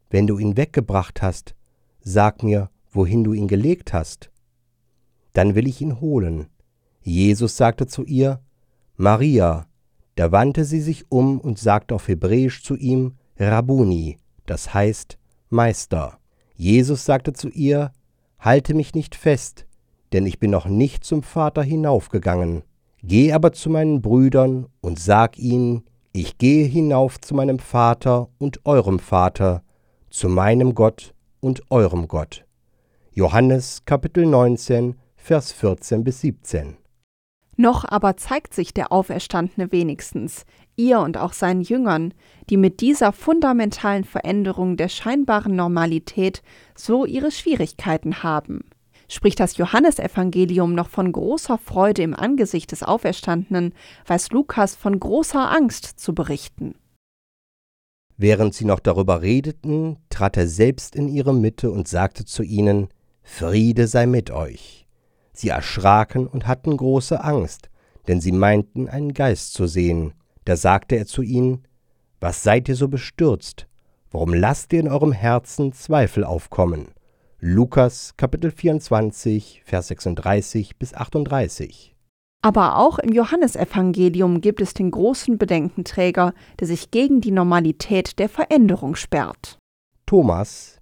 wenn 0.09 0.27
du 0.27 0.37
ihn 0.37 0.57
weggebracht 0.57 1.21
hast, 1.21 1.55
sag 2.01 2.43
mir, 2.43 2.69
wohin 2.91 3.23
du 3.23 3.33
ihn 3.33 3.47
gelegt 3.47 3.93
hast. 3.93 4.29
Dann 5.31 5.55
will 5.55 5.67
ich 5.67 5.81
ihn 5.81 5.99
holen. 5.99 6.47
Jesus 7.01 7.57
sagte 7.57 7.87
zu 7.87 8.03
ihr, 8.03 8.41
Maria. 8.95 9.67
Da 10.15 10.31
wandte 10.31 10.63
sie 10.63 10.81
sich 10.81 11.11
um 11.11 11.39
und 11.39 11.57
sagte 11.57 11.95
auf 11.95 12.07
Hebräisch 12.07 12.61
zu 12.63 12.75
ihm, 12.75 13.15
Rabuni, 13.39 14.19
das 14.45 14.73
heißt 14.73 15.17
Meister. 15.49 16.19
Jesus 16.55 17.05
sagte 17.05 17.33
zu 17.33 17.49
ihr, 17.49 17.91
Halte 18.39 18.73
mich 18.73 18.93
nicht 18.93 19.15
fest, 19.15 19.65
denn 20.11 20.25
ich 20.25 20.37
bin 20.37 20.51
noch 20.51 20.65
nicht 20.65 21.05
zum 21.05 21.23
Vater 21.23 21.63
hinaufgegangen. 21.63 22.63
Geh 23.01 23.31
aber 23.31 23.53
zu 23.53 23.69
meinen 23.69 24.01
Brüdern 24.01 24.67
und 24.81 24.99
sag 24.99 25.37
ihnen, 25.39 25.83
ich 26.11 26.37
gehe 26.37 26.65
hinauf 26.65 27.19
zu 27.19 27.35
meinem 27.35 27.59
Vater 27.59 28.29
und 28.37 28.65
eurem 28.65 28.99
Vater, 28.99 29.63
zu 30.09 30.29
meinem 30.29 30.75
Gott 30.75 31.13
und 31.39 31.63
eurem 31.71 32.07
Gott. 32.07 32.45
Johannes 33.13 33.83
Kapitel 33.85 34.25
19, 34.25 34.95
Vers 35.15 35.51
14 35.51 36.03
bis 36.03 36.21
17. 36.21 36.77
Noch 37.55 37.85
aber 37.85 38.17
zeigt 38.17 38.53
sich 38.53 38.73
der 38.73 38.91
Auferstandene 38.91 39.71
wenigstens, 39.71 40.45
ihr 40.75 40.99
und 40.99 41.17
auch 41.17 41.33
seinen 41.33 41.61
Jüngern, 41.61 42.13
die 42.49 42.57
mit 42.57 42.81
dieser 42.81 43.11
fundamentalen 43.11 44.03
Veränderung 44.03 44.77
der 44.77 44.89
scheinbaren 44.89 45.55
Normalität 45.55 46.41
so 46.75 47.05
ihre 47.05 47.31
Schwierigkeiten 47.31 48.23
haben. 48.23 48.61
Spricht 49.09 49.39
das 49.39 49.57
Johannesevangelium 49.57 50.73
noch 50.73 50.89
von 50.89 51.11
großer 51.11 51.57
Freude 51.57 52.01
im 52.01 52.15
Angesicht 52.15 52.71
des 52.71 52.83
Auferstandenen, 52.83 53.73
weiß 54.07 54.31
Lukas 54.31 54.75
von 54.75 54.99
großer 54.99 55.51
Angst 55.51 55.99
zu 55.99 56.15
berichten. 56.15 56.75
Während 58.17 58.53
sie 58.53 58.65
noch 58.65 58.79
darüber 58.79 59.21
redeten, 59.21 59.97
trat 60.09 60.37
er 60.37 60.47
selbst 60.47 60.95
in 60.95 61.07
ihre 61.07 61.33
Mitte 61.33 61.71
und 61.71 61.87
sagte 61.87 62.25
zu 62.25 62.43
ihnen, 62.43 62.89
Friede 63.21 63.87
sei 63.87 64.05
mit 64.05 64.31
euch. 64.31 64.87
Sie 65.33 65.49
erschraken 65.49 66.27
und 66.27 66.45
hatten 66.45 66.77
große 66.77 67.23
Angst, 67.23 67.69
denn 68.07 68.21
sie 68.21 68.31
meinten, 68.31 68.87
einen 68.87 69.13
Geist 69.13 69.53
zu 69.53 69.65
sehen. 69.65 70.13
Da 70.45 70.55
sagte 70.55 70.95
er 70.95 71.05
zu 71.05 71.21
ihnen, 71.21 71.63
Was 72.19 72.43
seid 72.43 72.69
ihr 72.69 72.75
so 72.75 72.87
bestürzt? 72.87 73.67
Warum 74.11 74.33
lasst 74.33 74.73
ihr 74.73 74.79
in 74.79 74.87
eurem 74.87 75.11
Herzen 75.11 75.73
Zweifel 75.73 76.23
aufkommen? 76.23 76.87
Lukas 77.39 78.13
Kapitel 78.15 78.51
24, 78.51 79.63
Vers 79.65 79.87
36 79.87 80.77
bis 80.77 80.93
38. 80.93 81.95
Aber 82.41 82.77
auch 82.77 82.99
im 82.99 83.13
Johannesevangelium 83.13 84.41
gibt 84.41 84.61
es 84.61 84.73
den 84.73 84.91
großen 84.91 85.37
Bedenkenträger, 85.37 86.33
der 86.59 86.67
sich 86.67 86.91
gegen 86.91 87.21
die 87.21 87.31
Normalität 87.31 88.19
der 88.19 88.27
Veränderung 88.27 88.95
sperrt. 88.95 89.57
Thomas, 90.05 90.79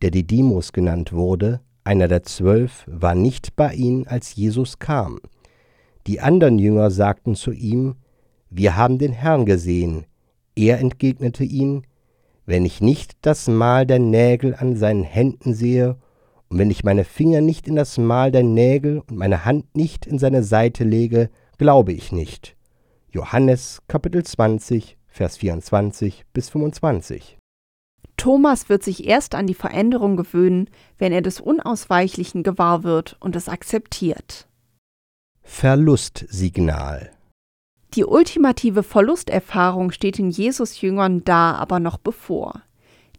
der 0.00 0.10
Didymus 0.10 0.72
genannt 0.72 1.12
wurde, 1.12 1.60
einer 1.84 2.08
der 2.08 2.22
zwölf, 2.22 2.84
war 2.86 3.14
nicht 3.14 3.56
bei 3.56 3.74
ihnen, 3.74 4.06
als 4.06 4.34
Jesus 4.34 4.78
kam. 4.78 5.18
Die 6.06 6.20
anderen 6.20 6.58
Jünger 6.58 6.90
sagten 6.90 7.34
zu 7.34 7.52
ihm, 7.52 7.96
Wir 8.54 8.76
haben 8.76 8.98
den 8.98 9.14
Herrn 9.14 9.46
gesehen. 9.46 10.04
Er 10.54 10.78
entgegnete 10.78 11.42
ihnen, 11.42 11.86
Wenn 12.44 12.66
ich 12.66 12.82
nicht 12.82 13.16
das 13.22 13.48
Mal 13.48 13.86
der 13.86 13.98
Nägel 13.98 14.54
an 14.54 14.76
seinen 14.76 15.04
Händen 15.04 15.54
sehe 15.54 15.96
und 16.50 16.58
wenn 16.58 16.70
ich 16.70 16.84
meine 16.84 17.04
Finger 17.04 17.40
nicht 17.40 17.66
in 17.66 17.76
das 17.76 17.96
Mal 17.96 18.30
der 18.30 18.42
Nägel 18.42 18.98
und 18.98 19.16
meine 19.16 19.46
Hand 19.46 19.74
nicht 19.74 20.06
in 20.06 20.18
seine 20.18 20.42
Seite 20.42 20.84
lege, 20.84 21.30
glaube 21.56 21.94
ich 21.94 22.12
nicht. 22.12 22.54
Johannes 23.10 23.80
Kapitel 23.88 24.22
20, 24.22 24.98
Vers 25.06 25.38
24 25.38 26.26
bis 26.34 26.50
25. 26.50 27.38
Thomas 28.18 28.68
wird 28.68 28.82
sich 28.82 29.06
erst 29.06 29.34
an 29.34 29.46
die 29.46 29.54
Veränderung 29.54 30.18
gewöhnen, 30.18 30.68
wenn 30.98 31.12
er 31.14 31.22
des 31.22 31.40
Unausweichlichen 31.40 32.42
gewahr 32.42 32.82
wird 32.82 33.16
und 33.20 33.34
es 33.34 33.48
akzeptiert. 33.48 34.46
Verlustsignal 35.40 37.11
Die 37.94 38.04
ultimative 38.04 38.82
Verlusterfahrung 38.82 39.90
steht 39.90 40.16
den 40.16 40.30
Jesus-Jüngern 40.30 41.24
da 41.24 41.52
aber 41.52 41.78
noch 41.78 41.98
bevor. 41.98 42.62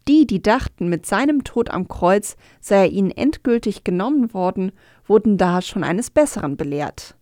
Die, 0.08 0.26
die 0.26 0.42
dachten, 0.42 0.88
mit 0.88 1.06
seinem 1.06 1.44
Tod 1.44 1.70
am 1.70 1.88
Kreuz 1.88 2.36
sei 2.60 2.86
er 2.86 2.90
ihnen 2.90 3.10
endgültig 3.10 3.84
genommen 3.84 4.34
worden, 4.34 4.72
wurden 5.06 5.38
da 5.38 5.62
schon 5.62 5.84
eines 5.84 6.10
Besseren 6.10 6.56
belehrt. 6.56 7.16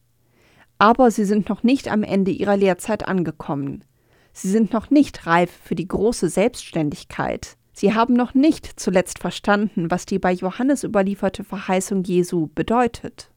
Aber 0.79 1.11
sie 1.11 1.25
sind 1.25 1.49
noch 1.49 1.63
nicht 1.63 1.89
am 1.89 2.03
Ende 2.03 2.31
ihrer 2.31 2.57
Lehrzeit 2.57 3.07
angekommen. 3.07 3.85
Sie 4.33 4.49
sind 4.49 4.73
noch 4.73 4.91
nicht 4.91 5.27
reif 5.27 5.51
für 5.63 5.75
die 5.75 5.87
große 5.87 6.29
Selbstständigkeit. 6.29 7.57
Sie 7.75 7.95
haben 7.95 8.15
noch 8.15 8.35
nicht 8.35 8.81
zuletzt 8.81 9.19
verstanden, 9.19 9.91
was 9.91 10.07
die 10.07 10.19
bei 10.19 10.33
Johannes 10.33 10.85
überlieferte 10.85 11.45
Verheißung 11.45 12.03
Jesu 12.05 12.49
bedeutet. 12.55 13.31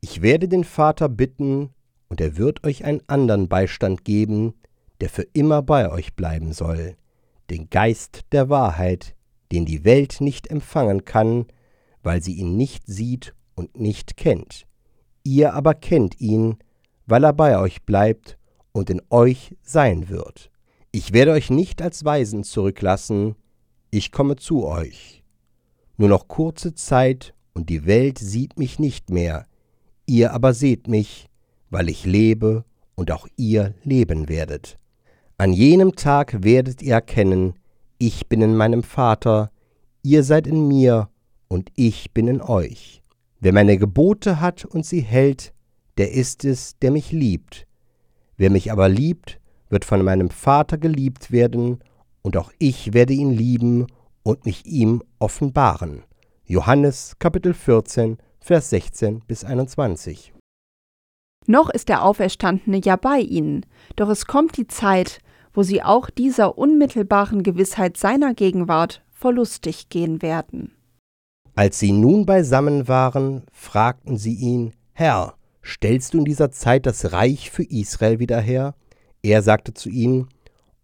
Ich 0.00 0.22
werde 0.22 0.48
den 0.48 0.64
Vater 0.64 1.08
bitten, 1.08 1.70
und 2.08 2.20
er 2.20 2.36
wird 2.36 2.64
euch 2.64 2.84
einen 2.84 3.02
anderen 3.06 3.48
Beistand 3.48 4.04
geben, 4.04 4.54
der 5.00 5.08
für 5.08 5.26
immer 5.32 5.62
bei 5.62 5.90
euch 5.90 6.14
bleiben 6.14 6.52
soll, 6.52 6.96
den 7.50 7.70
Geist 7.70 8.24
der 8.32 8.48
Wahrheit, 8.48 9.14
den 9.52 9.64
die 9.64 9.84
Welt 9.84 10.20
nicht 10.20 10.48
empfangen 10.48 11.04
kann, 11.04 11.46
weil 12.02 12.22
sie 12.22 12.34
ihn 12.34 12.56
nicht 12.56 12.86
sieht 12.86 13.34
und 13.54 13.78
nicht 13.78 14.16
kennt. 14.16 14.66
Ihr 15.22 15.54
aber 15.54 15.74
kennt 15.74 16.20
ihn, 16.20 16.58
weil 17.06 17.24
er 17.24 17.32
bei 17.32 17.58
euch 17.58 17.82
bleibt 17.84 18.38
und 18.72 18.90
in 18.90 19.02
euch 19.10 19.56
sein 19.62 20.08
wird. 20.08 20.50
Ich 20.92 21.12
werde 21.12 21.32
euch 21.32 21.50
nicht 21.50 21.82
als 21.82 22.04
Weisen 22.04 22.44
zurücklassen, 22.44 23.36
ich 23.90 24.12
komme 24.12 24.36
zu 24.36 24.66
euch. 24.66 25.22
Nur 25.96 26.08
noch 26.08 26.28
kurze 26.28 26.74
Zeit, 26.74 27.34
und 27.54 27.70
die 27.70 27.86
Welt 27.86 28.18
sieht 28.18 28.58
mich 28.58 28.78
nicht 28.78 29.08
mehr, 29.08 29.46
ihr 30.04 30.34
aber 30.34 30.52
seht 30.52 30.88
mich, 30.88 31.25
weil 31.70 31.88
ich 31.88 32.04
lebe 32.04 32.64
und 32.94 33.10
auch 33.10 33.26
ihr 33.36 33.74
leben 33.84 34.28
werdet. 34.28 34.78
An 35.38 35.52
jenem 35.52 35.96
Tag 35.96 36.42
werdet 36.42 36.82
ihr 36.82 36.94
erkennen, 36.94 37.54
ich 37.98 38.28
bin 38.28 38.42
in 38.42 38.56
meinem 38.56 38.82
Vater, 38.82 39.50
ihr 40.02 40.22
seid 40.22 40.46
in 40.46 40.66
mir 40.68 41.08
und 41.48 41.70
ich 41.76 42.12
bin 42.12 42.28
in 42.28 42.40
euch. 42.40 43.02
Wer 43.40 43.52
meine 43.52 43.78
Gebote 43.78 44.40
hat 44.40 44.64
und 44.64 44.86
sie 44.86 45.00
hält, 45.00 45.52
der 45.98 46.12
ist 46.12 46.44
es, 46.44 46.78
der 46.78 46.90
mich 46.90 47.12
liebt. 47.12 47.66
Wer 48.36 48.50
mich 48.50 48.72
aber 48.72 48.88
liebt, 48.88 49.40
wird 49.68 49.84
von 49.84 50.04
meinem 50.04 50.30
Vater 50.30 50.78
geliebt 50.78 51.30
werden, 51.30 51.80
und 52.22 52.36
auch 52.36 52.50
ich 52.58 52.92
werde 52.92 53.12
ihn 53.12 53.30
lieben 53.30 53.86
und 54.24 54.46
mich 54.46 54.66
ihm 54.66 55.00
offenbaren. 55.20 56.02
Johannes 56.44 57.14
Kapitel 57.20 57.54
14, 57.54 58.18
Vers 58.40 58.70
16 58.70 59.20
bis 59.20 59.44
21. 59.44 60.35
Noch 61.46 61.70
ist 61.70 61.88
der 61.88 62.02
Auferstandene 62.02 62.80
ja 62.84 62.96
bei 62.96 63.20
ihnen, 63.20 63.64
doch 63.94 64.08
es 64.08 64.26
kommt 64.26 64.56
die 64.56 64.66
Zeit, 64.66 65.20
wo 65.54 65.62
sie 65.62 65.82
auch 65.82 66.10
dieser 66.10 66.58
unmittelbaren 66.58 67.42
Gewissheit 67.42 67.96
seiner 67.96 68.34
Gegenwart 68.34 69.02
verlustig 69.10 69.88
gehen 69.88 70.22
werden. 70.22 70.72
Als 71.54 71.78
sie 71.78 71.92
nun 71.92 72.26
beisammen 72.26 72.86
waren, 72.88 73.44
fragten 73.52 74.18
sie 74.18 74.34
ihn, 74.34 74.74
Herr, 74.92 75.34
stellst 75.64 76.12
du 76.12 76.18
in 76.18 76.24
dieser 76.24 76.50
Zeit 76.50 76.84
das 76.84 77.12
Reich 77.12 77.50
für 77.50 77.64
Israel 77.64 78.18
wieder 78.18 78.40
her? 78.40 78.74
Er 79.22 79.42
sagte 79.42 79.72
zu 79.72 79.88
ihnen, 79.88 80.28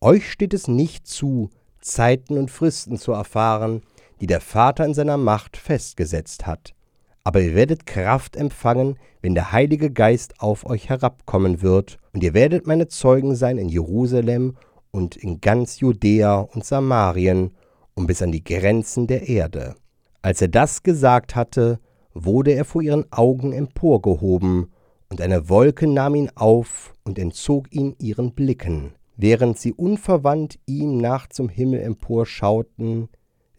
Euch 0.01 0.31
steht 0.31 0.55
es 0.55 0.67
nicht 0.67 1.07
zu, 1.07 1.51
Zeiten 1.81 2.39
und 2.39 2.51
Fristen 2.51 2.97
zu 2.97 3.13
erfahren, 3.13 3.83
die 4.21 4.27
der 4.27 4.41
Vater 4.41 4.85
in 4.85 4.95
seiner 4.95 5.17
Macht 5.17 5.57
festgesetzt 5.57 6.47
hat. 6.47 6.75
Aber 7.25 7.41
ihr 7.41 7.55
werdet 7.55 7.87
Kraft 7.87 8.37
empfangen, 8.37 8.97
wenn 9.21 9.35
der 9.35 9.53
Heilige 9.53 9.91
Geist 9.91 10.41
auf 10.41 10.67
euch 10.67 10.89
herabkommen 10.89 11.63
wird, 11.63 11.99
und 12.13 12.23
ihr 12.23 12.35
werdet 12.35 12.67
meine 12.67 12.89
Zeugen 12.89 13.37
sein 13.37 13.59
in 13.59 13.69
Jerusalem 13.69 14.57
und 14.91 15.17
in 15.17 15.41
ganz 15.41 15.81
Judäa 15.81 16.41
und 16.41 16.65
Samarien 16.65 17.53
und 17.95 18.07
bis 18.07 18.23
an 18.23 18.33
die 18.33 18.43
Grenzen 18.43 19.07
der 19.07 19.29
Erde. 19.29 19.77
Als 20.21 20.43
er 20.43 20.49
das 20.49 20.83
gesagt 20.83 21.37
hatte, 21.37 21.79
wurde 22.15 22.53
er 22.53 22.65
vor 22.65 22.83
ihren 22.83 23.11
Augen 23.13 23.53
emporgehoben, 23.53 24.73
und 25.09 25.21
eine 25.21 25.51
Wolke 25.51 25.87
nahm 25.87 26.15
ihn 26.15 26.31
auf 26.35 26.95
und 27.05 27.19
entzog 27.19 27.71
ihn 27.71 27.95
ihren 27.99 28.33
Blicken. 28.33 28.95
Während 29.19 29.59
sie 29.59 29.75
unverwandt 29.75 30.59
ihm 30.65 30.97
nach 30.97 31.29
zum 31.29 31.51
Himmel 31.51 31.81
emporschauten, 31.81 33.11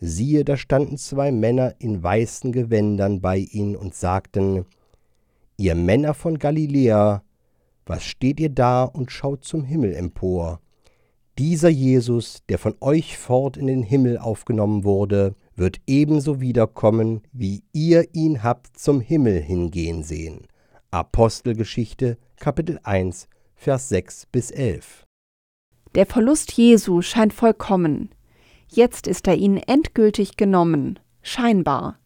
siehe, 0.03 0.43
da 0.43 0.57
standen 0.57 0.97
zwei 0.97 1.31
Männer 1.31 1.75
in 1.79 2.03
weißen 2.03 2.51
Gewändern 2.51 3.21
bei 3.21 3.37
ihnen 3.37 3.75
und 3.75 3.95
sagten, 3.95 4.65
Ihr 5.57 5.75
Männer 5.75 6.13
von 6.13 6.39
Galiläa, 6.39 7.23
was 7.85 8.03
steht 8.03 8.39
ihr 8.39 8.49
da 8.49 8.83
und 8.83 9.11
schaut 9.11 9.43
zum 9.43 9.63
Himmel 9.63 9.93
empor? 9.93 10.59
Dieser 11.37 11.69
Jesus, 11.69 12.43
der 12.49 12.59
von 12.59 12.75
euch 12.79 13.17
fort 13.17 13.57
in 13.57 13.67
den 13.67 13.83
Himmel 13.83 14.17
aufgenommen 14.17 14.83
wurde, 14.83 15.35
wird 15.55 15.79
ebenso 15.87 16.41
wiederkommen, 16.41 17.21
wie 17.31 17.63
ihr 17.71 18.13
ihn 18.13 18.43
habt 18.43 18.77
zum 18.77 18.99
Himmel 18.99 19.41
hingehen 19.41 20.03
sehen. 20.03 20.47
Apostelgeschichte, 20.91 22.17
Kapitel 22.37 22.79
1, 22.83 23.27
Vers 23.55 23.89
6 23.89 24.27
bis 24.27 24.51
11. 24.51 25.05
Der 25.95 26.05
Verlust 26.05 26.51
Jesu 26.53 27.01
scheint 27.01 27.33
vollkommen. 27.33 28.09
Jetzt 28.75 29.05
ist 29.05 29.27
er 29.27 29.35
ihnen 29.35 29.57
endgültig 29.57 30.35
genommen, 30.35 30.97
scheinbar. 31.21 31.99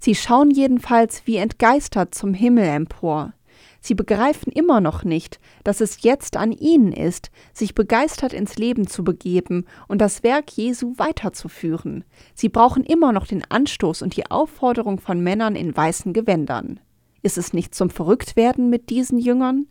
Sie 0.00 0.14
schauen 0.14 0.50
jedenfalls 0.50 1.26
wie 1.26 1.36
entgeistert 1.36 2.14
zum 2.14 2.32
Himmel 2.32 2.64
empor. 2.64 3.34
Sie 3.82 3.94
begreifen 3.94 4.50
immer 4.50 4.80
noch 4.80 5.04
nicht, 5.04 5.38
dass 5.62 5.82
es 5.82 6.02
jetzt 6.02 6.38
an 6.38 6.52
ihnen 6.52 6.92
ist, 6.92 7.30
sich 7.52 7.74
begeistert 7.74 8.32
ins 8.32 8.56
Leben 8.56 8.86
zu 8.86 9.04
begeben 9.04 9.66
und 9.88 10.00
das 10.00 10.22
Werk 10.22 10.50
Jesu 10.52 10.94
weiterzuführen. 10.96 12.02
Sie 12.34 12.48
brauchen 12.48 12.82
immer 12.82 13.12
noch 13.12 13.26
den 13.26 13.44
Anstoß 13.46 14.00
und 14.00 14.16
die 14.16 14.30
Aufforderung 14.30 14.98
von 14.98 15.20
Männern 15.20 15.54
in 15.54 15.76
weißen 15.76 16.14
Gewändern. 16.14 16.80
Ist 17.22 17.36
es 17.36 17.52
nicht 17.52 17.74
zum 17.74 17.90
Verrücktwerden 17.90 18.70
mit 18.70 18.88
diesen 18.88 19.18
Jüngern? 19.18 19.66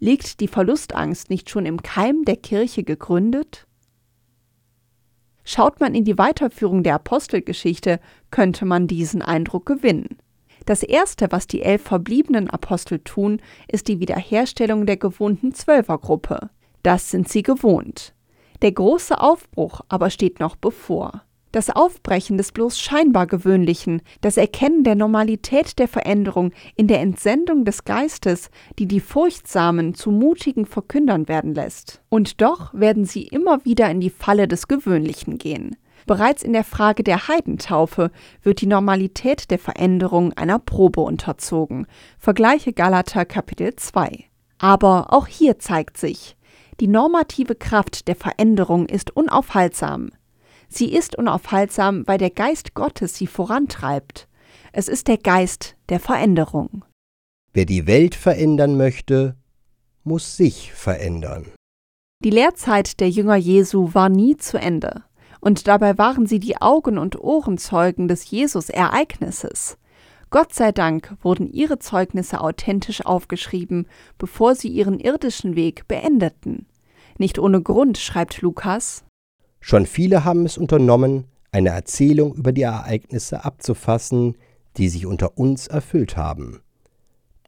Liegt 0.00 0.40
die 0.40 0.48
Verlustangst 0.48 1.30
nicht 1.30 1.50
schon 1.50 1.66
im 1.66 1.82
Keim 1.82 2.24
der 2.24 2.36
Kirche 2.36 2.82
gegründet? 2.82 3.68
Schaut 5.44 5.78
man 5.80 5.94
in 5.94 6.04
die 6.04 6.18
Weiterführung 6.18 6.82
der 6.82 6.94
Apostelgeschichte, 6.94 8.00
könnte 8.30 8.64
man 8.64 8.86
diesen 8.86 9.22
Eindruck 9.22 9.66
gewinnen. 9.66 10.18
Das 10.66 10.82
Erste, 10.82 11.30
was 11.30 11.46
die 11.46 11.62
elf 11.62 11.82
verbliebenen 11.82 12.48
Apostel 12.48 12.98
tun, 13.00 13.40
ist 13.70 13.88
die 13.88 14.00
Wiederherstellung 14.00 14.86
der 14.86 14.96
gewohnten 14.96 15.52
Zwölfergruppe. 15.52 16.48
Das 16.82 17.10
sind 17.10 17.28
sie 17.28 17.42
gewohnt. 17.42 18.14
Der 18.62 18.72
große 18.72 19.20
Aufbruch 19.20 19.82
aber 19.88 20.08
steht 20.08 20.40
noch 20.40 20.56
bevor. 20.56 21.22
Das 21.54 21.70
Aufbrechen 21.70 22.36
des 22.36 22.50
bloß 22.50 22.80
scheinbar 22.80 23.28
Gewöhnlichen, 23.28 24.02
das 24.20 24.38
Erkennen 24.38 24.82
der 24.82 24.96
Normalität 24.96 25.78
der 25.78 25.86
Veränderung 25.86 26.50
in 26.74 26.88
der 26.88 27.00
Entsendung 27.00 27.64
des 27.64 27.84
Geistes, 27.84 28.50
die 28.80 28.88
die 28.88 28.98
Furchtsamen 28.98 29.94
zu 29.94 30.10
mutigen 30.10 30.66
Verkündern 30.66 31.28
werden 31.28 31.54
lässt. 31.54 32.02
Und 32.08 32.40
doch 32.40 32.74
werden 32.74 33.04
sie 33.04 33.22
immer 33.22 33.64
wieder 33.64 33.88
in 33.88 34.00
die 34.00 34.10
Falle 34.10 34.48
des 34.48 34.66
Gewöhnlichen 34.66 35.38
gehen. 35.38 35.76
Bereits 36.08 36.42
in 36.42 36.54
der 36.54 36.64
Frage 36.64 37.04
der 37.04 37.28
Heidentaufe 37.28 38.10
wird 38.42 38.60
die 38.60 38.66
Normalität 38.66 39.52
der 39.52 39.60
Veränderung 39.60 40.32
einer 40.32 40.58
Probe 40.58 41.02
unterzogen. 41.02 41.86
Vergleiche 42.18 42.72
Galater 42.72 43.24
Kapitel 43.24 43.76
2. 43.76 44.24
Aber 44.58 45.12
auch 45.12 45.28
hier 45.28 45.60
zeigt 45.60 45.98
sich, 45.98 46.36
die 46.80 46.88
normative 46.88 47.54
Kraft 47.54 48.08
der 48.08 48.16
Veränderung 48.16 48.86
ist 48.86 49.16
unaufhaltsam. 49.16 50.10
Sie 50.68 50.92
ist 50.92 51.16
unaufhaltsam, 51.16 52.06
weil 52.06 52.18
der 52.18 52.30
Geist 52.30 52.74
Gottes 52.74 53.16
sie 53.16 53.26
vorantreibt. 53.26 54.28
Es 54.72 54.88
ist 54.88 55.08
der 55.08 55.18
Geist 55.18 55.76
der 55.88 56.00
Veränderung. 56.00 56.84
Wer 57.52 57.64
die 57.64 57.86
Welt 57.86 58.14
verändern 58.14 58.76
möchte, 58.76 59.36
muss 60.02 60.36
sich 60.36 60.72
verändern. 60.72 61.46
Die 62.24 62.30
Lehrzeit 62.30 63.00
der 63.00 63.10
Jünger 63.10 63.36
Jesu 63.36 63.90
war 63.92 64.08
nie 64.08 64.36
zu 64.36 64.58
Ende 64.58 65.04
und 65.40 65.68
dabei 65.68 65.98
waren 65.98 66.26
sie 66.26 66.38
die 66.40 66.56
Augen- 66.60 66.98
und 66.98 67.20
Ohrenzeugen 67.20 68.08
des 68.08 68.30
Jesus-Ereignisses. 68.30 69.76
Gott 70.30 70.54
sei 70.54 70.72
Dank 70.72 71.14
wurden 71.20 71.46
ihre 71.46 71.78
Zeugnisse 71.78 72.40
authentisch 72.40 73.04
aufgeschrieben, 73.04 73.86
bevor 74.18 74.54
sie 74.54 74.68
ihren 74.68 74.98
irdischen 74.98 75.54
Weg 75.54 75.86
beendeten. 75.86 76.66
Nicht 77.18 77.38
ohne 77.38 77.62
Grund 77.62 77.98
schreibt 77.98 78.40
Lukas 78.40 79.04
Schon 79.66 79.86
viele 79.86 80.24
haben 80.24 80.44
es 80.44 80.58
unternommen, 80.58 81.24
eine 81.50 81.70
Erzählung 81.70 82.34
über 82.34 82.52
die 82.52 82.60
Ereignisse 82.60 83.46
abzufassen, 83.46 84.36
die 84.76 84.90
sich 84.90 85.06
unter 85.06 85.38
uns 85.38 85.68
erfüllt 85.68 86.18
haben. 86.18 86.60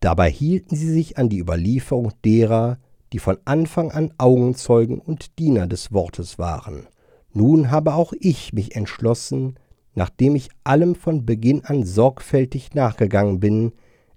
Dabei 0.00 0.30
hielten 0.30 0.76
sie 0.76 0.90
sich 0.90 1.18
an 1.18 1.28
die 1.28 1.40
Überlieferung 1.40 2.12
derer, 2.24 2.78
die 3.12 3.18
von 3.18 3.36
Anfang 3.44 3.92
an 3.92 4.14
Augenzeugen 4.16 4.98
und 4.98 5.38
Diener 5.38 5.66
des 5.66 5.92
Wortes 5.92 6.38
waren. 6.38 6.86
Nun 7.34 7.70
habe 7.70 7.92
auch 7.92 8.14
ich 8.18 8.54
mich 8.54 8.76
entschlossen, 8.76 9.56
nachdem 9.94 10.36
ich 10.36 10.48
allem 10.64 10.94
von 10.94 11.26
Beginn 11.26 11.66
an 11.66 11.84
sorgfältig 11.84 12.72
nachgegangen 12.72 13.40
bin, 13.40 13.72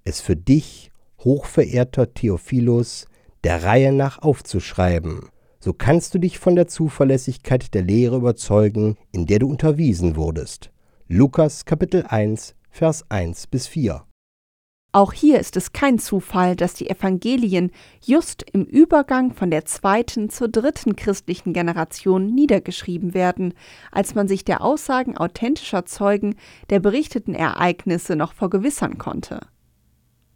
es 0.05 0.21
für 0.21 0.37
dich, 0.37 0.89
hochverehrter 1.25 2.13
Theophilus, 2.13 3.07
der 3.43 3.61
Reihe 3.65 3.91
nach 3.91 4.21
aufzuschreiben. 4.21 5.31
So 5.61 5.73
kannst 5.73 6.13
du 6.13 6.19
dich 6.19 6.39
von 6.39 6.55
der 6.55 6.69
Zuverlässigkeit 6.69 7.73
der 7.73 7.81
Lehre 7.81 8.15
überzeugen, 8.15 8.95
in 9.11 9.25
der 9.25 9.39
du 9.39 9.49
unterwiesen 9.49 10.15
wurdest. 10.15 10.71
Lukas 11.09 11.65
Kapitel 11.65 12.05
1, 12.07 12.55
Vers 12.69 13.03
1 13.09 13.47
bis 13.47 13.67
4. 13.67 14.05
Auch 14.93 15.11
hier 15.11 15.37
ist 15.37 15.57
es 15.57 15.73
kein 15.73 15.99
Zufall, 15.99 16.55
dass 16.55 16.75
die 16.75 16.89
Evangelien 16.89 17.71
just 18.01 18.43
im 18.53 18.63
Übergang 18.63 19.33
von 19.33 19.51
der 19.51 19.65
zweiten 19.65 20.29
zur 20.29 20.47
dritten 20.47 20.95
christlichen 20.95 21.51
Generation 21.51 22.33
niedergeschrieben 22.33 23.13
werden, 23.13 23.53
als 23.91 24.15
man 24.15 24.29
sich 24.29 24.45
der 24.45 24.61
Aussagen 24.61 25.17
authentischer 25.17 25.85
Zeugen 25.85 26.35
der 26.69 26.79
berichteten 26.79 27.35
Ereignisse 27.35 28.15
noch 28.15 28.31
vergewissern 28.31 28.97
konnte. 28.97 29.41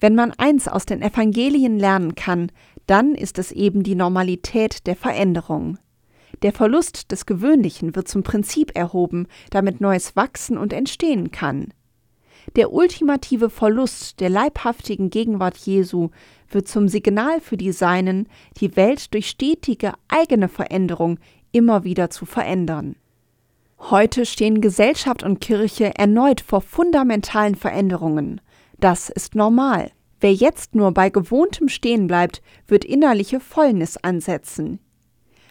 Wenn 0.04 0.16
man 0.16 0.34
eins 0.38 0.68
aus 0.68 0.86
den 0.86 1.02
Evangelien 1.02 1.80
lernen 1.80 2.14
kann, 2.14 2.52
dann 2.88 3.16
ist 3.16 3.40
es 3.40 3.52
eben 3.52 3.84
die 3.84 3.96
Normalität 3.96 4.88
der 4.88 4.96
Veränderung. 4.96 5.78
Der 6.42 6.52
Verlust 6.52 7.12
des 7.12 7.26
Gewöhnlichen 7.26 7.96
wird 7.96 8.08
zum 8.08 8.24
Prinzip 8.24 8.72
erhoben, 8.76 9.28
damit 9.50 9.82
Neues 9.82 10.16
wachsen 10.16 10.58
und 10.58 10.74
entstehen 10.74 11.32
kann. 11.32 11.74
Der 12.56 12.74
ultimative 12.74 13.50
Verlust 13.50 14.20
der 14.20 14.30
leibhaftigen 14.30 15.10
Gegenwart 15.10 15.58
Jesu 15.58 16.10
wird 16.50 16.68
zum 16.68 16.90
Signal 16.90 17.40
für 17.40 17.56
die 17.56 17.72
Seinen, 17.72 18.28
die 18.58 18.76
Welt 18.76 19.14
durch 19.14 19.30
stetige 19.30 19.94
eigene 20.10 20.50
Veränderung 20.50 21.20
immer 21.52 21.84
wieder 21.84 22.10
zu 22.10 22.26
verändern. 22.26 22.96
Heute 23.80 24.26
stehen 24.26 24.62
Gesellschaft 24.62 25.24
und 25.24 25.40
Kirche 25.40 25.96
erneut 25.96 26.42
vor 26.42 26.62
fundamentalen 26.62 27.56
Veränderungen. 27.56 28.42
Das 28.80 29.10
ist 29.10 29.36
normal. 29.36 29.92
Wer 30.24 30.34
jetzt 30.34 30.74
nur 30.74 30.94
bei 30.94 31.10
gewohntem 31.10 31.68
stehen 31.68 32.08
bleibt, 32.08 32.42
wird 32.66 32.86
innerliche 32.86 33.42
Fäulnis 33.42 33.98
ansetzen. 33.98 34.80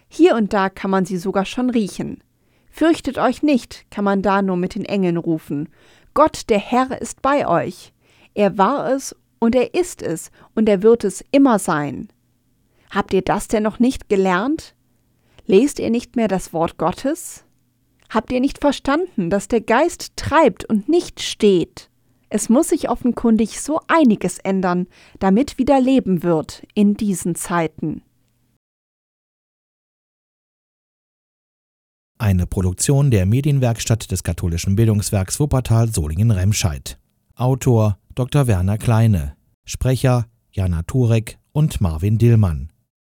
Hier 0.09 0.35
und 0.35 0.55
da 0.55 0.71
kann 0.71 0.91
man 0.91 1.05
sie 1.05 1.19
sogar 1.19 1.45
schon 1.45 1.69
riechen. 1.69 2.25
Fürchtet 2.71 3.19
euch 3.19 3.43
nicht, 3.43 3.85
kann 3.91 4.03
man 4.03 4.23
da 4.23 4.41
nur 4.41 4.57
mit 4.57 4.75
den 4.75 4.87
Engeln 4.87 5.19
rufen. 5.19 5.69
Gott, 6.15 6.49
der 6.49 6.59
Herr, 6.59 7.03
ist 7.03 7.21
bei 7.21 7.47
euch. 7.47 7.93
Er 8.33 8.57
war 8.57 8.91
es 8.91 9.15
und 9.41 9.55
er 9.55 9.75
ist 9.75 10.01
es 10.01 10.31
und 10.55 10.71
er 10.71 10.83
wird 10.83 11.05
es 11.05 11.23
immer 11.33 11.59
sein. 11.59 12.09
Habt 12.91 13.13
ihr 13.13 13.21
das 13.21 13.49
denn 13.49 13.65
noch 13.65 13.79
nicht 13.79 14.09
gelernt? 14.09 14.75
Lest 15.45 15.81
ihr 15.81 15.91
nicht 15.91 16.17
mehr 16.17 16.29
das 16.29 16.55
Wort 16.55 16.79
Gottes? 16.79 17.45
Habt 18.09 18.33
ihr 18.33 18.41
nicht 18.41 18.59
verstanden, 18.59 19.29
dass 19.29 19.49
der 19.49 19.61
Geist 19.61 20.17
treibt 20.17 20.65
und 20.65 20.89
nicht 20.89 21.21
steht? 21.21 21.91
Es 22.35 22.49
muss 22.49 22.71
sich 22.71 22.89
offenkundig 22.89 23.61
so 23.61 23.83
einiges 23.89 24.39
ändern, 24.39 24.87
damit 25.19 25.59
wieder 25.59 25.79
Leben 25.79 26.23
wird 26.23 26.67
in 26.73 26.95
diesen 26.95 27.35
Zeiten. 27.35 28.01
Eine 32.17 32.47
Produktion 32.47 33.11
der 33.11 33.27
Medienwerkstatt 33.27 34.11
des 34.11 34.23
katholischen 34.23 34.77
Bildungswerks 34.77 35.41
Wuppertal 35.41 35.93
Solingen-Remscheid. 35.93 36.99
Autor 37.35 37.99
Dr. 38.15 38.47
Werner 38.47 38.79
Kleine. 38.79 39.37
Sprecher 39.67 40.25
Jana 40.53 40.85
Turek 40.85 41.37
und 41.53 41.83
Marvin 41.83 42.17
Dillmann. 42.17 42.72